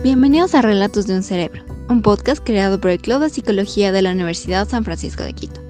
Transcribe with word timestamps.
Bienvenidos 0.00 0.54
a 0.54 0.62
Relatos 0.62 1.08
de 1.08 1.16
un 1.16 1.24
Cerebro, 1.24 1.64
un 1.88 2.02
podcast 2.02 2.40
creado 2.44 2.80
por 2.80 2.92
el 2.92 3.00
Club 3.00 3.18
de 3.18 3.30
Psicología 3.30 3.90
de 3.90 4.00
la 4.00 4.12
Universidad 4.12 4.68
San 4.68 4.84
Francisco 4.84 5.24
de 5.24 5.32
Quito. 5.32 5.60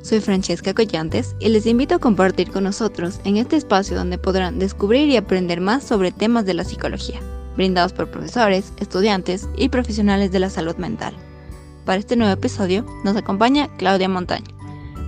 Soy 0.00 0.20
Francesca 0.20 0.72
Collantes 0.72 1.36
y 1.38 1.50
les 1.50 1.66
invito 1.66 1.96
a 1.96 1.98
compartir 1.98 2.50
con 2.50 2.64
nosotros 2.64 3.20
en 3.24 3.36
este 3.36 3.56
espacio 3.56 3.94
donde 3.94 4.16
podrán 4.16 4.58
descubrir 4.58 5.10
y 5.10 5.18
aprender 5.18 5.60
más 5.60 5.84
sobre 5.84 6.12
temas 6.12 6.46
de 6.46 6.54
la 6.54 6.64
psicología, 6.64 7.20
brindados 7.58 7.92
por 7.92 8.10
profesores, 8.10 8.72
estudiantes 8.78 9.50
y 9.54 9.68
profesionales 9.68 10.32
de 10.32 10.38
la 10.38 10.48
salud 10.48 10.76
mental. 10.76 11.12
Para 11.84 11.98
este 11.98 12.16
nuevo 12.16 12.32
episodio 12.32 12.86
nos 13.04 13.16
acompaña 13.16 13.68
Claudia 13.76 14.08
Montaño, 14.08 14.56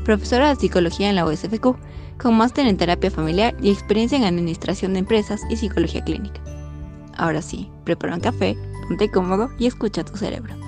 profesora 0.05 0.51
de 0.51 0.61
psicología 0.61 1.09
en 1.09 1.17
la 1.17 1.25
USFQ, 1.25 1.79
con 2.19 2.37
máster 2.37 2.67
en 2.67 2.77
terapia 2.77 3.11
familiar 3.11 3.57
y 3.59 3.71
experiencia 3.71 4.19
en 4.19 4.25
administración 4.25 4.93
de 4.93 4.99
empresas 4.99 5.41
y 5.49 5.57
psicología 5.57 6.05
clínica. 6.05 6.46
Ahora 7.17 7.43
sí, 7.43 7.71
prepara 7.85 8.15
un 8.15 8.21
café, 8.21 8.57
ponte 8.89 9.11
cómodo 9.11 9.51
y 9.59 9.67
escucha 9.67 10.05
tu 10.05 10.17
cerebro. 10.17 10.66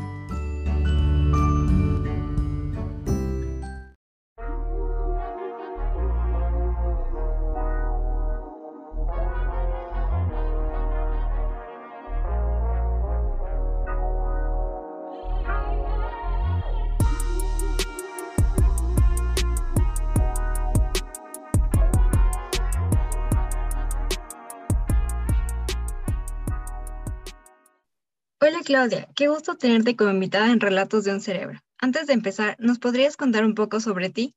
Claudia, 28.68 29.08
qué 29.14 29.28
gusto 29.28 29.54
tenerte 29.54 29.96
como 29.96 30.10
invitada 30.10 30.52
en 30.52 30.60
Relatos 30.60 31.04
de 31.04 31.14
un 31.14 31.22
Cerebro. 31.22 31.58
Antes 31.78 32.06
de 32.06 32.12
empezar, 32.12 32.54
¿nos 32.58 32.78
podrías 32.78 33.16
contar 33.16 33.46
un 33.46 33.54
poco 33.54 33.80
sobre 33.80 34.10
ti? 34.10 34.34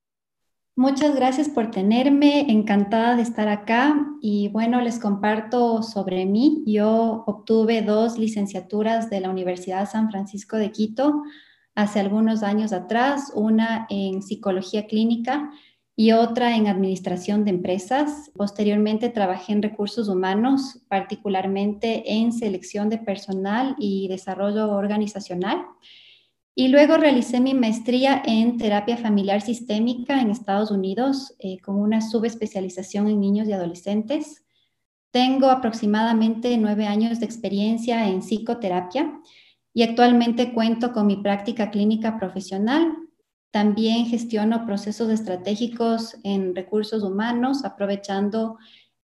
Muchas 0.78 1.14
gracias 1.18 1.50
por 1.50 1.70
tenerme, 1.70 2.50
encantada 2.50 3.18
de 3.18 3.24
estar 3.24 3.50
acá 3.50 3.94
y 4.22 4.48
bueno, 4.48 4.80
les 4.80 5.00
comparto 5.00 5.84
sobre 5.84 6.26
mí. 6.26 6.64
Yo 6.66 7.26
obtuve 7.28 7.82
dos 7.82 8.18
licenciaturas 8.18 9.10
de 9.10 9.20
la 9.20 9.30
Universidad 9.30 9.90
San 9.90 10.10
Francisco 10.10 10.56
de 10.56 10.72
Quito 10.72 11.24
hace 11.76 12.00
algunos 12.00 12.42
años 12.42 12.72
atrás, 12.72 13.34
una 13.36 13.86
en 13.90 14.22
psicología 14.22 14.88
clínica 14.88 15.52
y 15.96 16.14
otra 16.14 16.56
en 16.56 16.68
administración 16.68 17.44
de 17.44 17.52
empresas. 17.52 18.32
Posteriormente 18.36 19.10
trabajé 19.10 19.54
en 19.54 19.62
recursos 19.62 20.08
humanos, 20.08 20.80
particularmente 20.88 22.14
en 22.14 22.32
selección 22.32 22.90
de 22.90 22.98
personal 22.98 23.76
y 23.78 24.08
desarrollo 24.08 24.72
organizacional. 24.72 25.66
Y 26.54 26.68
luego 26.68 26.98
realicé 26.98 27.40
mi 27.40 27.54
maestría 27.54 28.22
en 28.26 28.58
terapia 28.58 28.98
familiar 28.98 29.42
sistémica 29.42 30.20
en 30.22 30.30
Estados 30.30 30.70
Unidos 30.70 31.34
eh, 31.40 31.60
con 31.60 31.78
una 31.78 32.02
subespecialización 32.02 33.08
en 33.08 33.20
niños 33.20 33.48
y 33.48 33.54
adolescentes. 33.54 34.44
Tengo 35.12 35.50
aproximadamente 35.50 36.58
nueve 36.58 36.88
años 36.88 37.20
de 37.20 37.26
experiencia 37.26 38.08
en 38.08 38.22
psicoterapia 38.22 39.20
y 39.74 39.84
actualmente 39.84 40.54
cuento 40.54 40.92
con 40.92 41.08
mi 41.08 41.18
práctica 41.18 41.70
clínica 41.70 42.18
profesional 42.18 43.01
también 43.52 44.06
gestiono 44.06 44.66
procesos 44.66 45.10
estratégicos 45.10 46.18
en 46.24 46.56
recursos 46.56 47.04
humanos, 47.04 47.66
aprovechando 47.66 48.58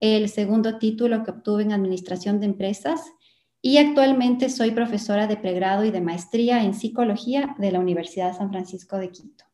el 0.00 0.28
segundo 0.28 0.78
título 0.78 1.24
que 1.24 1.30
obtuve 1.30 1.62
en 1.62 1.72
Administración 1.72 2.40
de 2.40 2.46
Empresas. 2.46 3.00
Y 3.62 3.78
actualmente 3.78 4.50
soy 4.50 4.72
profesora 4.72 5.26
de 5.26 5.38
pregrado 5.38 5.84
y 5.84 5.90
de 5.90 6.02
maestría 6.02 6.62
en 6.62 6.74
psicología 6.74 7.56
de 7.58 7.72
la 7.72 7.80
Universidad 7.80 8.36
San 8.36 8.50
Francisco 8.50 8.98
de 8.98 9.10
Quito. 9.10 9.44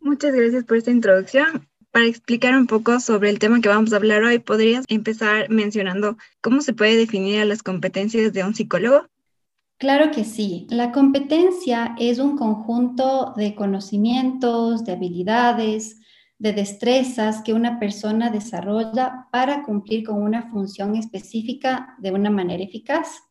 Muchas 0.00 0.34
gracias 0.34 0.64
por 0.64 0.78
esta 0.78 0.90
introducción. 0.90 1.68
Para 1.90 2.06
explicar 2.06 2.56
un 2.56 2.66
poco 2.66 3.00
sobre 3.00 3.28
el 3.28 3.38
tema 3.38 3.60
que 3.60 3.68
vamos 3.68 3.92
a 3.92 3.96
hablar 3.96 4.22
hoy, 4.22 4.38
¿podrías 4.38 4.84
empezar 4.88 5.50
mencionando 5.50 6.16
cómo 6.40 6.62
se 6.62 6.72
puede 6.72 6.96
definir 6.96 7.40
a 7.40 7.44
las 7.44 7.62
competencias 7.62 8.32
de 8.32 8.44
un 8.44 8.54
psicólogo? 8.54 9.06
Claro 9.78 10.10
que 10.10 10.24
sí. 10.24 10.66
La 10.70 10.90
competencia 10.90 11.94
es 11.98 12.18
un 12.18 12.36
conjunto 12.38 13.34
de 13.36 13.54
conocimientos, 13.54 14.84
de 14.84 14.92
habilidades, 14.92 16.00
de 16.38 16.54
destrezas 16.54 17.42
que 17.42 17.52
una 17.52 17.78
persona 17.78 18.30
desarrolla 18.30 19.28
para 19.30 19.62
cumplir 19.64 20.04
con 20.04 20.22
una 20.22 20.50
función 20.50 20.96
específica 20.96 21.94
de 21.98 22.12
una 22.12 22.30
manera 22.30 22.64
eficaz. 22.64 23.22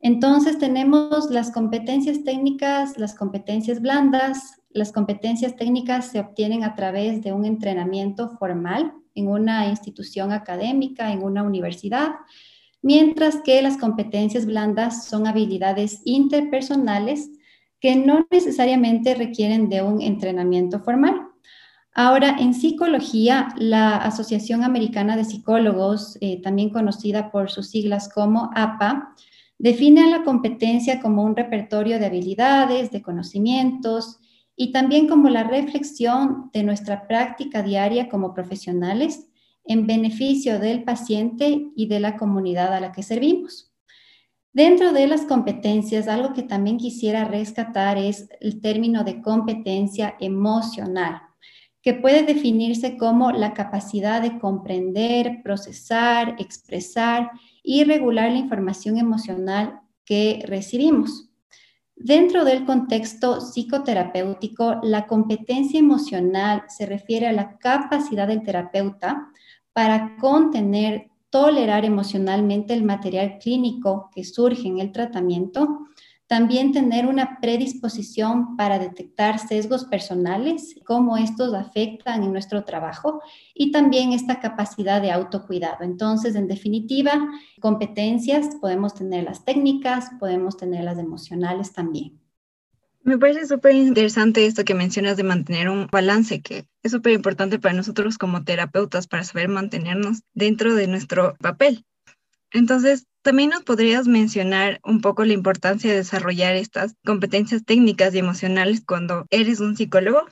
Entonces 0.00 0.58
tenemos 0.58 1.28
las 1.30 1.50
competencias 1.50 2.22
técnicas, 2.22 2.96
las 2.96 3.14
competencias 3.14 3.80
blandas. 3.80 4.60
Las 4.70 4.92
competencias 4.92 5.56
técnicas 5.56 6.06
se 6.06 6.20
obtienen 6.20 6.62
a 6.62 6.76
través 6.76 7.20
de 7.22 7.32
un 7.32 7.44
entrenamiento 7.44 8.30
formal 8.38 8.92
en 9.16 9.26
una 9.26 9.66
institución 9.66 10.30
académica, 10.30 11.12
en 11.12 11.24
una 11.24 11.42
universidad 11.42 12.12
mientras 12.82 13.40
que 13.42 13.60
las 13.62 13.76
competencias 13.76 14.46
blandas 14.46 15.06
son 15.06 15.26
habilidades 15.26 16.00
interpersonales 16.04 17.30
que 17.80 17.96
no 17.96 18.26
necesariamente 18.30 19.14
requieren 19.14 19.68
de 19.68 19.82
un 19.82 20.00
entrenamiento 20.02 20.80
formal. 20.80 21.28
Ahora, 21.92 22.36
en 22.38 22.54
psicología, 22.54 23.48
la 23.56 23.96
Asociación 23.96 24.62
Americana 24.62 25.16
de 25.16 25.24
Psicólogos, 25.24 26.16
eh, 26.20 26.40
también 26.40 26.70
conocida 26.70 27.30
por 27.30 27.50
sus 27.50 27.70
siglas 27.70 28.08
como 28.12 28.50
APA, 28.54 29.14
define 29.58 30.04
a 30.04 30.06
la 30.06 30.22
competencia 30.22 31.00
como 31.00 31.24
un 31.24 31.34
repertorio 31.36 31.98
de 31.98 32.06
habilidades, 32.06 32.90
de 32.90 33.02
conocimientos 33.02 34.20
y 34.56 34.72
también 34.72 35.08
como 35.08 35.28
la 35.30 35.44
reflexión 35.44 36.50
de 36.52 36.62
nuestra 36.62 37.08
práctica 37.08 37.62
diaria 37.62 38.08
como 38.08 38.34
profesionales 38.34 39.29
en 39.70 39.86
beneficio 39.86 40.58
del 40.58 40.82
paciente 40.82 41.70
y 41.76 41.86
de 41.86 42.00
la 42.00 42.16
comunidad 42.16 42.74
a 42.74 42.80
la 42.80 42.90
que 42.90 43.04
servimos. 43.04 43.72
Dentro 44.52 44.92
de 44.92 45.06
las 45.06 45.26
competencias, 45.26 46.08
algo 46.08 46.32
que 46.32 46.42
también 46.42 46.76
quisiera 46.76 47.24
rescatar 47.24 47.96
es 47.96 48.28
el 48.40 48.60
término 48.60 49.04
de 49.04 49.22
competencia 49.22 50.16
emocional, 50.18 51.22
que 51.82 51.94
puede 51.94 52.24
definirse 52.24 52.96
como 52.96 53.30
la 53.30 53.54
capacidad 53.54 54.20
de 54.20 54.40
comprender, 54.40 55.40
procesar, 55.44 56.34
expresar 56.40 57.30
y 57.62 57.84
regular 57.84 58.32
la 58.32 58.38
información 58.38 58.98
emocional 58.98 59.78
que 60.04 60.42
recibimos. 60.46 61.30
Dentro 61.94 62.44
del 62.44 62.64
contexto 62.64 63.40
psicoterapéutico, 63.40 64.80
la 64.82 65.06
competencia 65.06 65.78
emocional 65.78 66.64
se 66.66 66.86
refiere 66.86 67.28
a 67.28 67.32
la 67.32 67.56
capacidad 67.58 68.26
del 68.26 68.42
terapeuta 68.42 69.30
para 69.72 70.16
contener, 70.16 71.10
tolerar 71.30 71.84
emocionalmente 71.84 72.74
el 72.74 72.82
material 72.82 73.38
clínico 73.38 74.10
que 74.14 74.24
surge 74.24 74.66
en 74.66 74.80
el 74.80 74.92
tratamiento, 74.92 75.86
también 76.26 76.70
tener 76.70 77.06
una 77.06 77.40
predisposición 77.40 78.56
para 78.56 78.78
detectar 78.78 79.40
sesgos 79.40 79.84
personales, 79.84 80.76
cómo 80.86 81.16
estos 81.16 81.52
afectan 81.54 82.22
en 82.22 82.32
nuestro 82.32 82.62
trabajo 82.62 83.20
y 83.52 83.72
también 83.72 84.12
esta 84.12 84.38
capacidad 84.38 85.02
de 85.02 85.10
autocuidado. 85.10 85.82
Entonces, 85.82 86.36
en 86.36 86.46
definitiva, 86.46 87.12
competencias, 87.60 88.54
podemos 88.60 88.94
tener 88.94 89.24
las 89.24 89.44
técnicas, 89.44 90.10
podemos 90.20 90.56
tener 90.56 90.84
las 90.84 90.98
emocionales 90.98 91.72
también. 91.72 92.20
Me 93.02 93.16
parece 93.16 93.46
súper 93.46 93.74
interesante 93.74 94.44
esto 94.44 94.64
que 94.64 94.74
mencionas 94.74 95.16
de 95.16 95.22
mantener 95.22 95.70
un 95.70 95.86
balance, 95.90 96.42
que 96.42 96.66
es 96.82 96.92
súper 96.92 97.12
importante 97.12 97.58
para 97.58 97.74
nosotros 97.74 98.18
como 98.18 98.44
terapeutas 98.44 99.06
para 99.06 99.24
saber 99.24 99.48
mantenernos 99.48 100.22
dentro 100.34 100.74
de 100.74 100.86
nuestro 100.86 101.34
papel. 101.40 101.86
Entonces, 102.52 103.06
también 103.22 103.50
nos 103.50 103.62
podrías 103.62 104.06
mencionar 104.06 104.80
un 104.84 105.00
poco 105.00 105.24
la 105.24 105.32
importancia 105.32 105.90
de 105.90 105.98
desarrollar 105.98 106.56
estas 106.56 106.94
competencias 107.04 107.64
técnicas 107.64 108.14
y 108.14 108.18
emocionales 108.18 108.82
cuando 108.86 109.26
eres 109.30 109.60
un 109.60 109.76
psicólogo. 109.76 110.22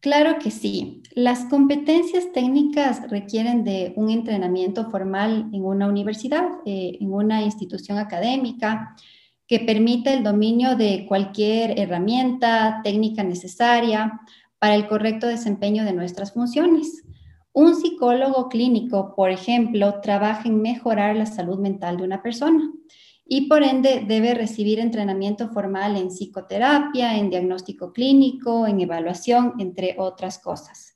Claro 0.00 0.38
que 0.38 0.50
sí. 0.50 1.02
Las 1.14 1.46
competencias 1.46 2.32
técnicas 2.32 3.10
requieren 3.10 3.64
de 3.64 3.92
un 3.96 4.10
entrenamiento 4.10 4.90
formal 4.90 5.48
en 5.52 5.64
una 5.64 5.88
universidad, 5.88 6.46
eh, 6.64 6.98
en 7.00 7.12
una 7.12 7.42
institución 7.42 7.98
académica 7.98 8.96
que 9.46 9.60
permita 9.60 10.12
el 10.12 10.22
dominio 10.22 10.76
de 10.76 11.06
cualquier 11.06 11.78
herramienta 11.78 12.80
técnica 12.82 13.22
necesaria 13.22 14.20
para 14.58 14.74
el 14.74 14.86
correcto 14.88 15.26
desempeño 15.26 15.84
de 15.84 15.92
nuestras 15.92 16.32
funciones. 16.32 17.04
Un 17.52 17.74
psicólogo 17.74 18.48
clínico, 18.48 19.14
por 19.14 19.30
ejemplo, 19.30 20.00
trabaja 20.00 20.48
en 20.48 20.60
mejorar 20.60 21.16
la 21.16 21.26
salud 21.26 21.58
mental 21.58 21.96
de 21.96 22.04
una 22.04 22.22
persona 22.22 22.70
y 23.24 23.48
por 23.48 23.62
ende 23.62 24.04
debe 24.06 24.34
recibir 24.34 24.78
entrenamiento 24.78 25.48
formal 25.48 25.96
en 25.96 26.08
psicoterapia, 26.08 27.16
en 27.16 27.30
diagnóstico 27.30 27.92
clínico, 27.92 28.66
en 28.66 28.80
evaluación, 28.80 29.54
entre 29.58 29.96
otras 29.98 30.38
cosas. 30.38 30.95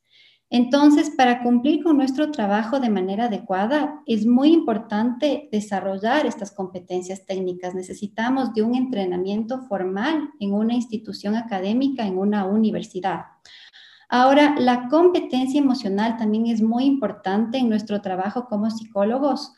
Entonces, 0.52 1.10
para 1.16 1.44
cumplir 1.44 1.84
con 1.84 1.96
nuestro 1.96 2.32
trabajo 2.32 2.80
de 2.80 2.90
manera 2.90 3.26
adecuada, 3.26 4.02
es 4.04 4.26
muy 4.26 4.52
importante 4.52 5.48
desarrollar 5.52 6.26
estas 6.26 6.50
competencias 6.50 7.24
técnicas. 7.24 7.72
Necesitamos 7.72 8.52
de 8.52 8.62
un 8.62 8.74
entrenamiento 8.74 9.60
formal 9.68 10.30
en 10.40 10.52
una 10.52 10.74
institución 10.74 11.36
académica, 11.36 12.04
en 12.04 12.18
una 12.18 12.46
universidad. 12.46 13.26
Ahora, 14.08 14.56
la 14.58 14.88
competencia 14.88 15.60
emocional 15.60 16.16
también 16.16 16.48
es 16.48 16.60
muy 16.60 16.84
importante 16.84 17.58
en 17.58 17.68
nuestro 17.68 18.02
trabajo 18.02 18.46
como 18.46 18.68
psicólogos 18.70 19.52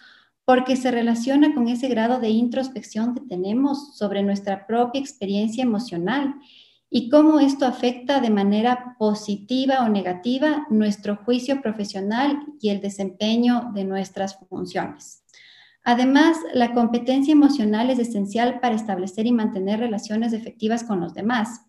porque 0.45 0.77
se 0.77 0.91
relaciona 0.91 1.55
con 1.55 1.69
ese 1.69 1.89
grado 1.89 2.21
de 2.21 2.29
introspección 2.29 3.15
que 3.15 3.23
tenemos 3.23 3.97
sobre 3.97 4.23
nuestra 4.23 4.67
propia 4.67 5.01
experiencia 5.01 5.63
emocional 5.63 6.35
y 6.95 7.09
cómo 7.09 7.41
esto 7.41 7.65
afecta 7.65 8.21
de 8.21 8.29
manera 8.29 8.97
positiva 8.99 9.83
o 9.83 9.89
negativa 9.89 10.67
nuestro 10.69 11.17
juicio 11.17 11.63
profesional 11.63 12.39
y 12.61 12.69
el 12.69 12.83
desempeño 12.83 13.71
de 13.75 13.85
nuestras 13.85 14.39
funciones. 14.51 15.25
Además, 15.85 16.37
la 16.53 16.75
competencia 16.75 17.33
emocional 17.33 17.89
es 17.89 17.99
esencial 17.99 18.61
para 18.61 18.75
establecer 18.75 19.27
y 19.27 19.33
mantener 19.33 19.81
relaciones 19.81 20.35
efectivas 20.35 20.85
con 20.85 21.01
los 21.01 21.15
demás. 21.15 21.63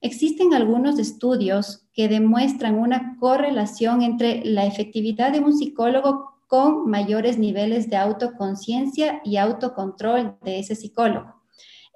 Existen 0.00 0.52
algunos 0.54 0.98
estudios 0.98 1.86
que 1.94 2.08
demuestran 2.08 2.74
una 2.74 3.16
correlación 3.20 4.02
entre 4.02 4.44
la 4.44 4.66
efectividad 4.66 5.30
de 5.30 5.38
un 5.38 5.56
psicólogo 5.56 6.34
con 6.48 6.90
mayores 6.90 7.38
niveles 7.38 7.88
de 7.88 7.96
autoconciencia 7.96 9.20
y 9.24 9.36
autocontrol 9.36 10.36
de 10.42 10.58
ese 10.58 10.74
psicólogo. 10.74 11.33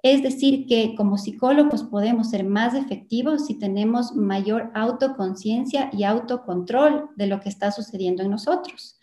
Es 0.03 0.23
decir, 0.23 0.67
que 0.67 0.95
como 0.95 1.19
psicólogos 1.19 1.83
podemos 1.83 2.31
ser 2.31 2.45
más 2.45 2.75
efectivos 2.75 3.47
si 3.47 3.59
tenemos 3.59 4.15
mayor 4.15 4.71
autoconciencia 4.75 5.91
y 5.93 6.05
autocontrol 6.05 7.11
de 7.17 7.27
lo 7.27 7.41
que 7.41 7.49
está 7.49 7.73
sucediendo 7.73 8.23
en 8.23 8.31
nosotros. 8.31 8.99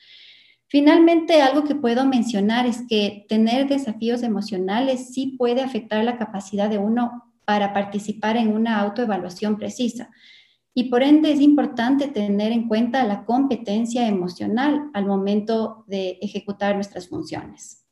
Finalmente, 0.67 1.41
algo 1.41 1.63
que 1.63 1.75
puedo 1.75 2.05
mencionar 2.05 2.65
es 2.65 2.83
que 2.87 3.25
tener 3.27 3.67
desafíos 3.67 4.23
emocionales 4.23 5.13
sí 5.13 5.35
puede 5.37 5.61
afectar 5.61 6.03
la 6.03 6.17
capacidad 6.17 6.69
de 6.69 6.77
uno 6.77 7.33
para 7.45 7.73
participar 7.73 8.37
en 8.37 8.53
una 8.53 8.79
autoevaluación 8.79 9.57
precisa. 9.57 10.09
Y 10.73 10.85
por 10.89 11.03
ende 11.03 11.31
es 11.31 11.39
importante 11.39 12.07
tener 12.07 12.51
en 12.51 12.67
cuenta 12.67 13.05
la 13.05 13.25
competencia 13.25 14.07
emocional 14.07 14.89
al 14.93 15.05
momento 15.05 15.85
de 15.87 16.17
ejecutar 16.21 16.75
nuestras 16.75 17.07
funciones. 17.07 17.85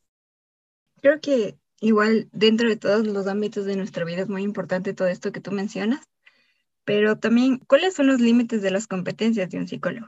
Creo 1.01 1.21
que 1.21 1.57
igual 1.83 2.29
dentro 2.31 2.69
de 2.69 2.77
todos 2.77 3.05
los 3.05 3.27
ámbitos 3.27 3.65
de 3.65 3.75
nuestra 3.75 4.05
vida 4.05 4.21
es 4.21 4.29
muy 4.29 4.41
importante 4.41 4.93
todo 4.93 5.09
esto 5.09 5.33
que 5.33 5.41
tú 5.41 5.51
mencionas, 5.51 5.99
pero 6.85 7.17
también, 7.17 7.59
¿cuáles 7.67 7.93
son 7.93 8.07
los 8.07 8.21
límites 8.21 8.61
de 8.61 8.71
las 8.71 8.87
competencias 8.87 9.49
de 9.49 9.57
un 9.57 9.67
psicólogo? 9.67 10.07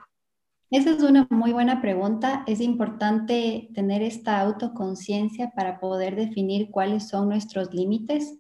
Esa 0.71 0.91
es 0.91 1.03
una 1.03 1.27
muy 1.29 1.51
buena 1.51 1.81
pregunta. 1.81 2.43
Es 2.47 2.59
importante 2.59 3.69
tener 3.75 4.01
esta 4.01 4.39
autoconciencia 4.39 5.51
para 5.51 5.79
poder 5.79 6.15
definir 6.15 6.71
cuáles 6.71 7.07
son 7.09 7.29
nuestros 7.29 7.73
límites, 7.73 8.39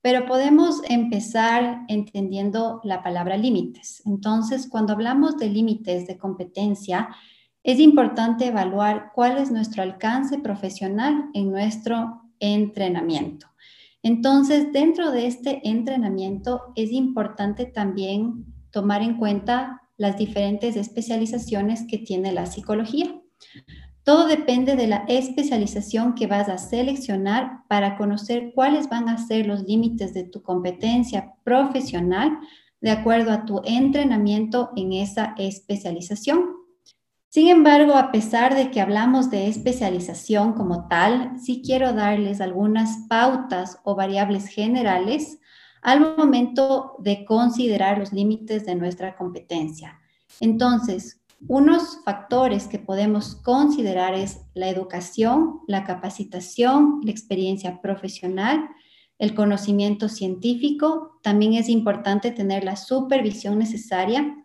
pero 0.00 0.24
podemos 0.26 0.80
empezar 0.88 1.82
entendiendo 1.88 2.80
la 2.84 3.02
palabra 3.02 3.36
límites. 3.36 4.02
Entonces, 4.06 4.68
cuando 4.68 4.92
hablamos 4.92 5.36
de 5.38 5.50
límites 5.50 6.06
de 6.06 6.16
competencia, 6.16 7.08
es 7.64 7.80
importante 7.80 8.46
evaluar 8.46 9.10
cuál 9.12 9.38
es 9.38 9.50
nuestro 9.50 9.82
alcance 9.82 10.38
profesional 10.38 11.30
en 11.34 11.50
nuestro 11.50 12.25
entrenamiento. 12.40 13.46
Entonces, 14.02 14.72
dentro 14.72 15.10
de 15.10 15.26
este 15.26 15.68
entrenamiento 15.68 16.72
es 16.76 16.92
importante 16.92 17.66
también 17.66 18.46
tomar 18.70 19.02
en 19.02 19.16
cuenta 19.18 19.82
las 19.96 20.16
diferentes 20.16 20.76
especializaciones 20.76 21.84
que 21.88 21.98
tiene 21.98 22.32
la 22.32 22.46
psicología. 22.46 23.20
Todo 24.02 24.28
depende 24.28 24.76
de 24.76 24.86
la 24.86 25.04
especialización 25.08 26.14
que 26.14 26.28
vas 26.28 26.48
a 26.48 26.58
seleccionar 26.58 27.64
para 27.68 27.96
conocer 27.96 28.52
cuáles 28.54 28.88
van 28.88 29.08
a 29.08 29.18
ser 29.18 29.46
los 29.46 29.64
límites 29.64 30.14
de 30.14 30.22
tu 30.22 30.42
competencia 30.42 31.34
profesional 31.42 32.38
de 32.80 32.90
acuerdo 32.90 33.32
a 33.32 33.44
tu 33.44 33.62
entrenamiento 33.64 34.70
en 34.76 34.92
esa 34.92 35.34
especialización. 35.38 36.44
Sin 37.28 37.48
embargo, 37.48 37.94
a 37.94 38.12
pesar 38.12 38.54
de 38.54 38.70
que 38.70 38.80
hablamos 38.80 39.30
de 39.30 39.48
especialización 39.48 40.54
como 40.54 40.88
tal, 40.88 41.38
sí 41.38 41.62
quiero 41.64 41.92
darles 41.92 42.40
algunas 42.40 43.06
pautas 43.08 43.78
o 43.84 43.94
variables 43.94 44.48
generales 44.48 45.38
al 45.82 46.16
momento 46.16 46.96
de 46.98 47.24
considerar 47.24 47.98
los 47.98 48.12
límites 48.12 48.64
de 48.64 48.74
nuestra 48.74 49.16
competencia. 49.16 49.98
Entonces, 50.40 51.20
unos 51.48 52.00
factores 52.04 52.66
que 52.66 52.78
podemos 52.78 53.36
considerar 53.36 54.14
es 54.14 54.40
la 54.54 54.68
educación, 54.68 55.60
la 55.66 55.84
capacitación, 55.84 57.00
la 57.04 57.10
experiencia 57.10 57.80
profesional, 57.82 58.68
el 59.18 59.34
conocimiento 59.34 60.08
científico. 60.08 61.18
También 61.22 61.54
es 61.54 61.68
importante 61.68 62.30
tener 62.30 62.64
la 62.64 62.76
supervisión 62.76 63.58
necesaria 63.58 64.36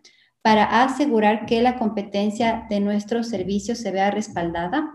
para 0.41 0.83
asegurar 0.83 1.45
que 1.45 1.61
la 1.61 1.77
competencia 1.77 2.65
de 2.69 2.79
nuestro 2.79 3.23
servicio 3.23 3.75
se 3.75 3.91
vea 3.91 4.11
respaldada 4.11 4.91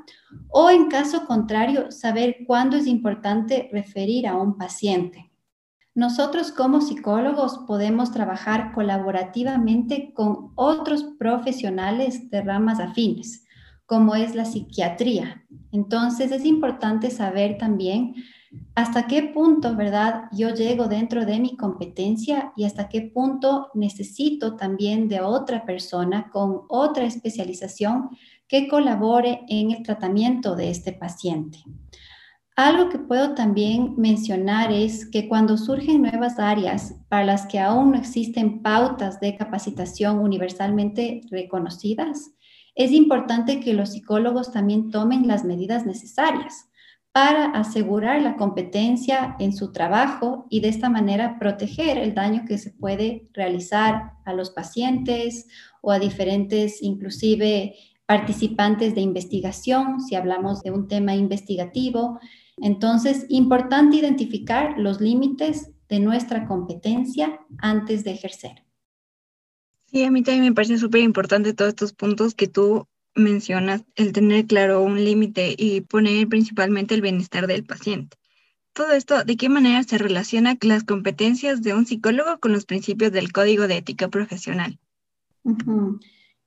o 0.49 0.71
en 0.71 0.89
caso 0.89 1.27
contrario, 1.27 1.93
saber 1.93 2.39
cuándo 2.47 2.77
es 2.77 2.87
importante 2.87 3.69
referir 3.73 4.27
a 4.27 4.37
un 4.37 4.57
paciente. 4.59 5.31
Nosotros 5.95 6.53
como 6.53 6.83
psicólogos 6.83 7.61
podemos 7.67 8.11
trabajar 8.11 8.73
colaborativamente 8.73 10.13
con 10.13 10.53
otros 10.55 11.05
profesionales 11.19 12.29
de 12.31 12.43
ramas 12.43 12.81
afines, 12.81 13.45
como 13.87 14.15
es 14.15 14.35
la 14.35 14.45
psiquiatría. 14.45 15.47
Entonces 15.73 16.33
es 16.33 16.45
importante 16.45 17.11
saber 17.11 17.57
también 17.57 18.15
hasta 18.75 19.07
qué 19.07 19.23
punto, 19.23 19.75
¿verdad? 19.75 20.25
Yo 20.33 20.55
llego 20.55 20.87
dentro 20.87 21.25
de 21.25 21.41
mi 21.41 21.57
competencia 21.57 22.53
y 22.57 22.65
hasta 22.65 22.89
qué 22.89 23.03
punto 23.03 23.71
necesito 23.75 24.57
también 24.57 25.09
de 25.09 25.21
otra 25.21 25.65
persona 25.65 26.31
con 26.31 26.63
otra 26.69 27.05
especialización 27.05 28.11
que 28.49 28.69
colabore 28.69 29.43
en 29.49 29.73
el 29.73 29.83
tratamiento 29.83 30.55
de 30.55 30.71
este 30.71 30.93
paciente. 30.93 31.59
Algo 32.55 32.89
que 32.89 32.99
puedo 32.99 33.35
también 33.35 33.95
mencionar 33.99 34.73
es 34.73 35.05
que 35.11 35.29
cuando 35.29 35.59
surgen 35.59 36.01
nuevas 36.03 36.39
áreas 36.39 36.95
para 37.09 37.25
las 37.25 37.47
que 37.47 37.59
aún 37.59 37.91
no 37.91 37.99
existen 37.99 38.63
pautas 38.63 39.21
de 39.21 39.37
capacitación 39.37 40.21
universalmente 40.21 41.21
reconocidas, 41.31 42.31
es 42.75 42.93
importante 42.93 43.61
que 43.61 43.75
los 43.75 43.93
psicólogos 43.93 44.53
también 44.53 44.91
tomen 44.91 45.27
las 45.27 45.45
medidas 45.45 45.85
necesarias 45.85 46.71
para 47.17 47.47
asegurar 47.47 48.21
la 48.21 48.37
competencia 48.37 49.37
en 49.39 49.57
su 49.57 49.73
trabajo 49.73 50.47
y 50.51 50.61
de 50.61 50.69
esta 50.69 50.91
manera 50.91 51.39
proteger 51.39 51.97
el 51.97 52.13
daño 52.13 52.45
que 52.47 52.59
se 52.59 52.73
puede 52.73 53.31
realizar 53.33 54.13
a 54.27 54.35
los 54.35 54.51
pacientes 54.51 55.49
o 55.81 55.93
a 55.93 55.99
diferentes, 55.99 56.83
inclusive 56.83 57.75
participantes 58.05 58.95
de 58.95 59.01
investigación, 59.01 60.03
si 60.03 60.15
hablamos 60.15 60.63
de 60.63 60.73
un 60.73 60.89
tema 60.89 61.15
investigativo. 61.15 62.21
Entonces, 62.59 63.25
importante 63.31 63.97
identificar 63.97 64.75
los 64.77 65.01
límites 65.01 65.71
de 65.89 66.01
nuestra 66.01 66.47
competencia 66.47 67.41
antes 67.57 68.05
de 68.05 68.11
ejercer. 68.11 68.63
Sí, 69.87 70.05
a 70.05 70.11
mí 70.11 70.23
también 70.23 70.45
me 70.45 70.53
parece 70.53 70.77
súper 70.77 71.01
importante 71.01 71.55
todos 71.55 71.71
estos 71.71 71.95
puntos 71.95 72.35
que 72.35 72.47
tú 72.47 72.87
mencionas 73.17 73.85
el 73.97 74.13
tener 74.13 74.47
claro 74.47 74.83
un 74.83 75.05
límite 75.05 75.55
y 75.57 75.81
poner 75.81 76.29
principalmente 76.29 76.95
el 76.95 77.03
bienestar 77.03 77.47
del 77.47 77.65
paciente. 77.65 78.17
Todo 78.73 78.93
esto, 78.93 79.25
¿de 79.25 79.37
qué 79.39 79.49
manera 79.49 79.83
se 79.83 79.97
relaciona 79.97 80.59
las 80.61 80.85
competencias 80.85 81.63
de 81.63 81.73
un 81.73 81.87
psicólogo 81.87 82.39
con 82.41 82.53
los 82.53 82.67
principios 82.67 83.11
del 83.11 83.33
código 83.33 83.67
de 83.67 83.79
ética 83.79 84.09
profesional? 84.09 84.79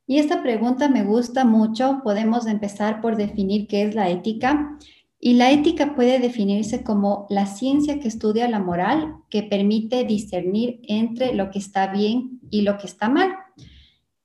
Y 0.06 0.20
esta 0.20 0.44
pregunta 0.44 0.90
me 0.90 1.04
gusta 1.04 1.44
mucho. 1.44 2.02
Podemos 2.04 2.46
empezar 2.46 3.02
por 3.02 3.16
definir 3.16 3.68
qué 3.68 3.82
es 3.82 3.96
la 3.96 4.10
ética. 4.10 4.78
Y 5.20 5.34
la 5.34 5.52
ética 5.52 5.96
puede 5.96 6.20
definirse 6.20 6.84
como 6.84 7.26
la 7.30 7.48
ciencia 7.48 8.00
que 8.00 8.08
estudia 8.08 8.48
la 8.48 8.60
moral, 8.60 9.16
que 9.30 9.42
permite 9.42 10.04
discernir 10.04 10.82
entre 10.88 11.34
lo 11.34 11.50
que 11.50 11.58
está 11.58 11.88
bien 11.88 12.40
y 12.52 12.62
lo 12.62 12.78
que 12.78 12.86
está 12.86 13.10
mal. 13.10 13.39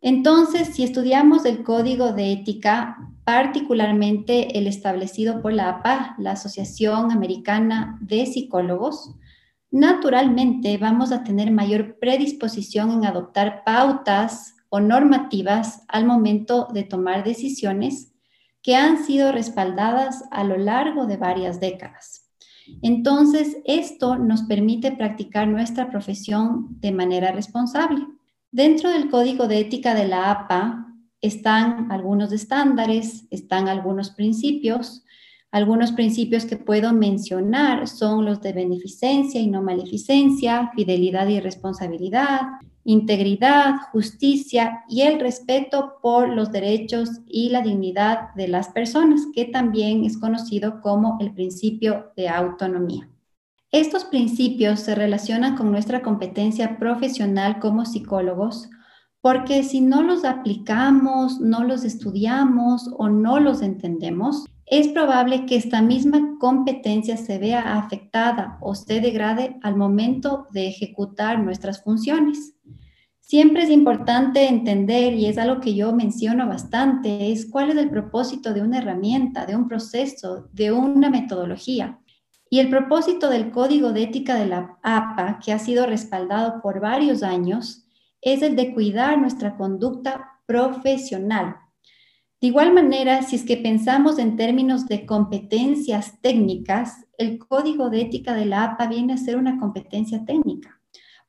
Entonces, 0.07 0.75
si 0.75 0.85
estudiamos 0.85 1.47
el 1.47 1.63
código 1.63 2.13
de 2.13 2.31
ética, 2.31 2.99
particularmente 3.25 4.59
el 4.59 4.67
establecido 4.67 5.41
por 5.41 5.55
la 5.55 5.71
APA, 5.71 6.15
la 6.19 6.33
Asociación 6.33 7.11
Americana 7.11 7.97
de 8.03 8.27
Psicólogos, 8.27 9.15
naturalmente 9.71 10.77
vamos 10.77 11.11
a 11.11 11.25
tener 11.25 11.51
mayor 11.51 11.99
predisposición 11.99 12.91
en 12.91 13.07
adoptar 13.07 13.65
pautas 13.65 14.57
o 14.69 14.79
normativas 14.79 15.85
al 15.89 16.05
momento 16.05 16.69
de 16.75 16.83
tomar 16.83 17.25
decisiones 17.25 18.13
que 18.61 18.77
han 18.77 19.03
sido 19.07 19.33
respaldadas 19.33 20.23
a 20.31 20.45
lo 20.45 20.59
largo 20.59 21.07
de 21.07 21.17
varias 21.17 21.61
décadas. 21.61 22.29
Entonces, 22.83 23.57
esto 23.65 24.19
nos 24.19 24.43
permite 24.43 24.93
practicar 24.93 25.49
nuestra 25.49 25.89
profesión 25.89 26.79
de 26.81 26.93
manera 26.93 27.33
responsable. 27.33 28.07
Dentro 28.55 28.89
del 28.89 29.11
código 29.11 29.49
de 29.49 29.59
ética 29.59 29.97
de 29.97 30.07
la 30.07 30.31
APA 30.31 30.87
están 31.21 31.91
algunos 31.91 32.31
estándares, 32.31 33.27
están 33.33 33.67
algunos 33.67 34.11
principios. 34.11 35.05
Algunos 35.51 35.91
principios 35.91 36.45
que 36.45 36.57
puedo 36.57 36.93
mencionar 36.93 37.89
son 37.89 38.25
los 38.25 38.41
de 38.43 38.53
beneficencia 38.53 39.41
y 39.41 39.49
no 39.49 39.61
maleficencia, 39.61 40.71
fidelidad 40.77 41.27
y 41.27 41.41
responsabilidad, 41.41 42.43
integridad, 42.85 43.75
justicia 43.91 44.85
y 44.89 45.01
el 45.03 45.19
respeto 45.19 45.95
por 46.01 46.29
los 46.29 46.53
derechos 46.53 47.11
y 47.27 47.49
la 47.49 47.61
dignidad 47.61 48.33
de 48.37 48.47
las 48.47 48.69
personas, 48.69 49.23
que 49.35 49.47
también 49.47 50.05
es 50.05 50.17
conocido 50.17 50.81
como 50.81 51.19
el 51.21 51.35
principio 51.35 52.13
de 52.17 52.29
autonomía. 52.29 53.11
Estos 53.75 54.05
principios 54.05 54.79
se 54.79 54.95
relacionan 54.95 55.57
con 55.57 55.73
nuestra 55.73 56.01
competencia 56.01 56.79
profesional 56.79 57.59
como 57.59 57.85
psicólogos, 57.85 58.71
porque 59.21 59.65
si 59.65 59.81
no 59.81 60.01
los 60.01 60.25
aplicamos, 60.25 61.41
no 61.41 61.65
los 61.65 61.83
estudiamos 61.83 62.89
o 62.97 63.09
no 63.09 63.41
los 63.41 63.63
entendemos, 63.63 64.45
es 64.67 64.87
probable 64.87 65.45
que 65.45 65.57
esta 65.57 65.83
misma 65.83 66.37
competencia 66.39 67.17
se 67.17 67.39
vea 67.39 67.77
afectada 67.77 68.59
o 68.61 68.77
se 68.77 69.01
degrade 69.01 69.57
al 69.65 69.75
momento 69.75 70.47
de 70.53 70.69
ejecutar 70.69 71.41
nuestras 71.41 71.83
funciones. 71.83 72.55
Siempre 73.19 73.65
es 73.65 73.71
importante 73.71 74.49
entender, 74.49 75.15
y 75.15 75.27
es 75.27 75.37
algo 75.37 75.61
que 75.61 75.75
yo 75.75 75.93
menciono 75.93 76.47
bastante, 76.47 77.33
es 77.33 77.51
cuál 77.51 77.71
es 77.71 77.77
el 77.77 77.91
propósito 77.91 78.55
de 78.55 78.63
una 78.63 78.79
herramienta, 78.79 79.47
de 79.47 79.57
un 79.57 79.67
proceso, 79.67 80.49
de 80.53 80.71
una 80.71 81.11
metodología. 81.11 81.99
Y 82.51 82.61
el 82.61 82.69
propósito 82.69 83.31
del 83.31 83.51
Código 83.51 83.93
de 83.93 84.05
Ética 84.05 84.37
de 84.37 84.47
la 84.47 84.79
APA, 84.83 85.41
que 85.45 85.53
ha 85.53 85.59
sido 85.59 85.87
respaldado 85.87 86.61
por 86.63 86.81
varios 86.81 87.23
años, 87.23 87.87
es 88.21 88.43
el 88.43 88.57
de 88.57 88.73
cuidar 88.73 89.19
nuestra 89.19 89.57
conducta 89.57 90.41
profesional. 90.47 91.57
De 92.41 92.49
igual 92.49 92.73
manera, 92.73 93.23
si 93.23 93.37
es 93.37 93.45
que 93.45 93.57
pensamos 93.57 94.19
en 94.19 94.37
términos 94.37 94.87
de 94.87 95.07
competencias 95.07 96.21
técnicas, 96.21 97.07
el 97.19 97.39
Código 97.39 97.91
de 97.91 98.03
Ética 98.03 98.35
de 98.35 98.47
la 98.47 98.65
APA 98.65 98.87
viene 98.87 99.15
a 99.15 99.19
ser 99.19 99.37
una 99.37 99.59
competencia 99.59 100.25
técnica 100.25 100.81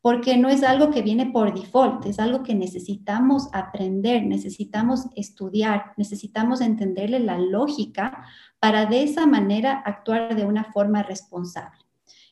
porque 0.06 0.38
no 0.38 0.50
es 0.50 0.62
algo 0.62 0.92
que 0.92 1.02
viene 1.02 1.32
por 1.32 1.52
default, 1.60 2.06
es 2.06 2.20
algo 2.20 2.44
que 2.44 2.54
necesitamos 2.54 3.50
aprender, 3.54 4.24
necesitamos 4.24 5.08
estudiar, 5.16 5.94
necesitamos 5.98 6.62
entenderle 6.62 7.20
la 7.20 7.40
lógica 7.40 8.24
para 8.66 8.88
de 8.88 9.04
esa 9.04 9.28
manera 9.28 9.84
actuar 9.86 10.36
de 10.36 10.44
una 10.44 10.64
forma 10.64 11.04
responsable. 11.04 11.78